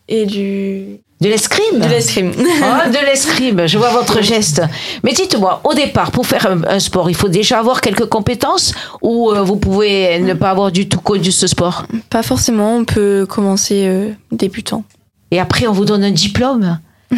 et 0.07 0.25
du 0.25 0.99
De 1.21 1.27
l'escrime? 1.27 1.79
De 1.79 1.87
l'escrime. 1.87 2.31
Oh, 2.37 2.89
de 2.89 3.05
l'escrime, 3.05 3.67
je 3.67 3.77
vois 3.77 3.89
votre 3.89 4.21
geste. 4.21 4.61
Mais 5.03 5.11
dites-moi, 5.11 5.61
au 5.63 5.73
départ, 5.73 6.11
pour 6.11 6.25
faire 6.25 6.45
un, 6.47 6.61
un 6.67 6.79
sport, 6.79 7.09
il 7.09 7.15
faut 7.15 7.27
déjà 7.27 7.59
avoir 7.59 7.81
quelques 7.81 8.05
compétences 8.05 8.73
ou 9.01 9.31
euh, 9.31 9.41
vous 9.43 9.57
pouvez 9.57 10.19
ne 10.19 10.33
pas 10.33 10.51
avoir 10.51 10.71
du 10.71 10.87
tout 10.87 10.99
connu 11.01 11.31
ce 11.31 11.47
sport? 11.47 11.85
Pas 12.09 12.23
forcément, 12.23 12.75
on 12.77 12.85
peut 12.85 13.25
commencer 13.27 13.85
euh, 13.87 14.11
débutant. 14.31 14.83
Et 15.31 15.39
après, 15.39 15.67
on 15.67 15.73
vous 15.73 15.85
donne 15.85 16.03
un 16.03 16.11
diplôme? 16.11 16.79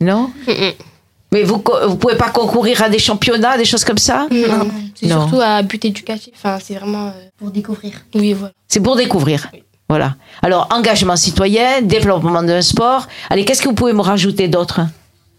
Non? 0.00 0.30
Mais 1.32 1.42
vous 1.42 1.62
vous 1.88 1.96
pouvez 1.96 2.16
pas 2.16 2.30
concourir 2.30 2.82
à 2.82 2.88
des 2.88 2.98
championnats, 2.98 3.58
des 3.58 3.64
choses 3.66 3.84
comme 3.84 3.98
ça? 3.98 4.26
Non. 4.30 4.68
C'est 4.94 5.06
Non. 5.06 5.20
surtout 5.28 5.40
à 5.42 5.62
but 5.62 5.84
éducatif. 5.84 6.32
Enfin, 6.36 6.58
c'est 6.62 6.74
vraiment. 6.74 7.08
euh, 7.08 7.28
Pour 7.38 7.50
découvrir. 7.50 7.92
Oui, 8.14 8.32
voilà. 8.32 8.52
C'est 8.66 8.80
pour 8.80 8.96
découvrir. 8.96 9.50
Voilà. 9.90 10.16
Alors, 10.42 10.68
engagement 10.70 11.16
citoyen, 11.16 11.82
développement 11.82 12.42
d'un 12.42 12.62
sport. 12.62 13.06
Allez, 13.30 13.44
qu'est-ce 13.44 13.62
que 13.62 13.68
vous 13.68 13.74
pouvez 13.74 13.92
me 13.92 14.00
rajouter 14.02 14.48
d'autre? 14.48 14.80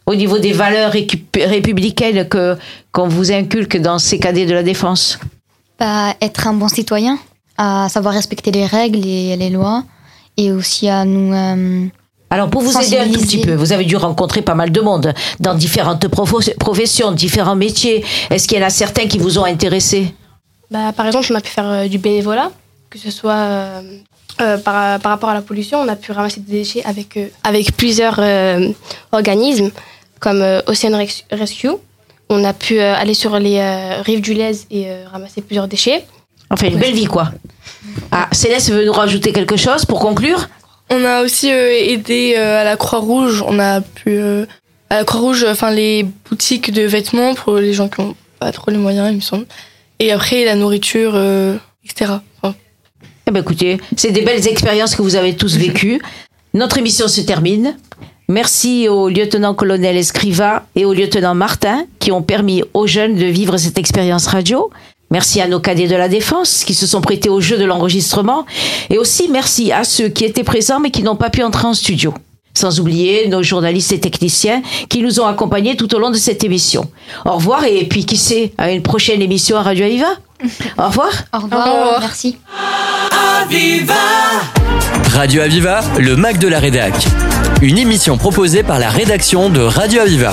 Au 0.05 0.15
niveau 0.15 0.39
des 0.39 0.53
valeurs 0.53 0.91
républicaines 1.35 2.27
que 2.27 2.57
qu'on 2.91 3.07
vous 3.07 3.31
inculque 3.31 3.77
dans 3.77 3.99
ces 3.99 4.17
cadets 4.19 4.45
de 4.47 4.53
la 4.53 4.63
défense? 4.63 5.19
Bah, 5.79 6.13
être 6.21 6.47
un 6.47 6.53
bon 6.53 6.67
citoyen, 6.67 7.17
à 7.57 7.89
savoir 7.89 8.13
respecter 8.13 8.51
les 8.51 8.65
règles 8.65 9.05
et 9.05 9.35
les 9.37 9.49
lois, 9.49 9.83
et 10.37 10.51
aussi 10.51 10.89
à 10.89 11.05
nous. 11.05 11.33
euh, 11.33 11.85
Alors 12.29 12.49
pour 12.49 12.61
vous 12.61 12.77
aider 12.77 12.97
un 12.97 13.07
tout 13.09 13.19
petit 13.19 13.41
peu, 13.41 13.55
vous 13.55 13.71
avez 13.71 13.85
dû 13.85 13.95
rencontrer 13.95 14.41
pas 14.41 14.53
mal 14.53 14.71
de 14.71 14.81
monde 14.81 15.13
dans 15.39 15.55
différentes 15.55 16.07
professions, 16.07 17.11
différents 17.11 17.55
métiers. 17.55 18.05
Est-ce 18.29 18.47
qu'il 18.47 18.59
y 18.59 18.63
en 18.63 18.67
a 18.67 18.69
certains 18.69 19.07
qui 19.07 19.17
vous 19.17 19.39
ont 19.39 19.45
intéressé? 19.45 20.13
Bah, 20.69 20.91
par 20.95 21.07
exemple, 21.07 21.27
on 21.31 21.35
a 21.35 21.41
pu 21.41 21.49
faire 21.49 21.67
euh, 21.67 21.87
du 21.87 21.97
bénévolat, 21.97 22.51
que 22.91 22.99
ce 22.99 23.09
soit 23.09 23.33
euh, 23.33 23.81
euh, 24.41 24.57
par, 24.59 24.99
par 24.99 25.11
rapport 25.13 25.29
à 25.29 25.33
la 25.33 25.41
pollution. 25.41 25.79
On 25.79 25.87
a 25.87 25.95
pu 25.95 26.11
ramasser 26.11 26.41
des 26.41 26.59
déchets 26.59 26.83
avec, 26.85 27.17
euh, 27.17 27.27
avec 27.43 27.75
plusieurs 27.75 28.19
euh, 28.19 28.69
organismes, 29.11 29.71
comme 30.19 30.43
euh, 30.43 30.61
Ocean 30.67 30.95
Rescue. 31.31 31.69
On 32.29 32.43
a 32.43 32.53
pu 32.53 32.79
euh, 32.79 32.93
aller 32.95 33.15
sur 33.15 33.39
les 33.39 33.57
euh, 33.57 34.03
rives 34.03 34.21
du 34.21 34.35
Lez 34.35 34.51
et 34.69 34.91
euh, 34.91 35.05
ramasser 35.11 35.41
plusieurs 35.41 35.67
déchets. 35.67 36.05
Enfin, 36.51 36.67
une 36.67 36.77
belle 36.77 36.93
vie 36.93 37.05
quoi. 37.05 37.31
Ah, 38.11 38.27
Céleste 38.31 38.69
veut 38.71 38.85
nous 38.85 38.93
rajouter 38.93 39.31
quelque 39.31 39.57
chose 39.57 39.85
pour 39.85 39.99
conclure? 39.99 40.47
On 40.91 41.03
a 41.03 41.23
aussi 41.23 41.51
euh, 41.51 41.71
aidé 41.71 42.35
euh, 42.37 42.61
à 42.61 42.63
la 42.63 42.75
Croix-Rouge. 42.77 43.43
On 43.47 43.59
a 43.59 43.81
pu 43.81 44.09
euh, 44.09 44.45
à 44.89 44.97
la 44.97 45.03
Croix-Rouge, 45.03 45.45
enfin 45.47 45.71
les 45.71 46.03
boutiques 46.29 46.71
de 46.71 46.81
vêtements 46.81 47.35
pour 47.35 47.57
les 47.57 47.73
gens 47.73 47.89
qui 47.89 48.01
n'ont 48.01 48.15
pas 48.39 48.51
trop 48.51 48.71
les 48.71 48.77
moyens, 48.77 49.09
il 49.11 49.17
me 49.17 49.21
semble. 49.21 49.45
Et 49.99 50.11
après 50.11 50.45
la 50.45 50.55
nourriture, 50.55 51.11
euh, 51.13 51.57
etc. 51.83 52.13
Enfin, 52.41 52.55
Eh 53.27 53.31
ben 53.31 53.41
écoutez, 53.41 53.79
c'est 53.95 54.11
des 54.11 54.21
belles 54.21 54.47
expériences 54.47 54.95
que 54.95 55.01
vous 55.01 55.15
avez 55.15 55.35
tous 55.35 55.57
vécues. 55.57 56.01
Notre 56.53 56.77
émission 56.79 57.07
se 57.07 57.21
termine. 57.21 57.77
Merci 58.27 58.87
au 58.87 59.09
lieutenant-colonel 59.09 59.97
Escriva 59.97 60.65
et 60.75 60.85
au 60.85 60.93
lieutenant 60.93 61.35
Martin 61.35 61.85
qui 61.99 62.11
ont 62.11 62.21
permis 62.21 62.63
aux 62.73 62.87
jeunes 62.87 63.15
de 63.15 63.25
vivre 63.25 63.57
cette 63.57 63.77
expérience 63.77 64.27
radio. 64.27 64.69
Merci 65.11 65.41
à 65.41 65.47
nos 65.47 65.59
cadets 65.59 65.87
de 65.87 65.95
la 65.95 66.07
défense 66.07 66.63
qui 66.63 66.73
se 66.73 66.85
sont 66.85 67.01
prêtés 67.01 67.29
au 67.29 67.41
jeu 67.41 67.57
de 67.57 67.65
l'enregistrement. 67.65 68.45
Et 68.89 68.97
aussi 68.97 69.27
merci 69.31 69.71
à 69.71 69.83
ceux 69.83 70.09
qui 70.09 70.23
étaient 70.25 70.43
présents 70.43 70.79
mais 70.79 70.91
qui 70.91 71.01
n'ont 71.03 71.15
pas 71.15 71.29
pu 71.29 71.41
entrer 71.43 71.65
en 71.67 71.73
studio. 71.73 72.13
Sans 72.55 72.79
oublier 72.79 73.27
nos 73.27 73.41
journalistes 73.43 73.91
et 73.91 73.99
techniciens 73.99 74.61
qui 74.89 75.01
nous 75.01 75.19
ont 75.19 75.25
accompagnés 75.27 75.75
tout 75.77 75.93
au 75.95 75.99
long 75.99 76.09
de 76.11 76.17
cette 76.17 76.43
émission. 76.43 76.89
Au 77.25 77.33
revoir 77.33 77.63
et 77.65 77.85
puis 77.85 78.05
qui 78.05 78.17
sait, 78.17 78.51
à 78.57 78.71
une 78.71 78.81
prochaine 78.83 79.21
émission 79.21 79.57
à 79.57 79.61
Radio 79.63 79.85
Aviva. 79.85 80.07
Au 80.77 80.87
revoir. 80.87 81.09
Au 81.33 81.39
revoir, 81.39 81.67
Au 81.67 81.71
revoir. 81.79 81.99
merci. 82.01 82.37
Radio 85.13 85.41
Aviva, 85.41 85.81
le 85.99 86.15
Mac 86.15 86.37
de 86.39 86.47
la 86.47 86.59
Rédac. 86.59 86.93
Une 87.61 87.77
émission 87.77 88.17
proposée 88.17 88.63
par 88.63 88.79
la 88.79 88.89
rédaction 88.89 89.49
de 89.49 89.59
Radio 89.61 90.01
Aviva. 90.01 90.31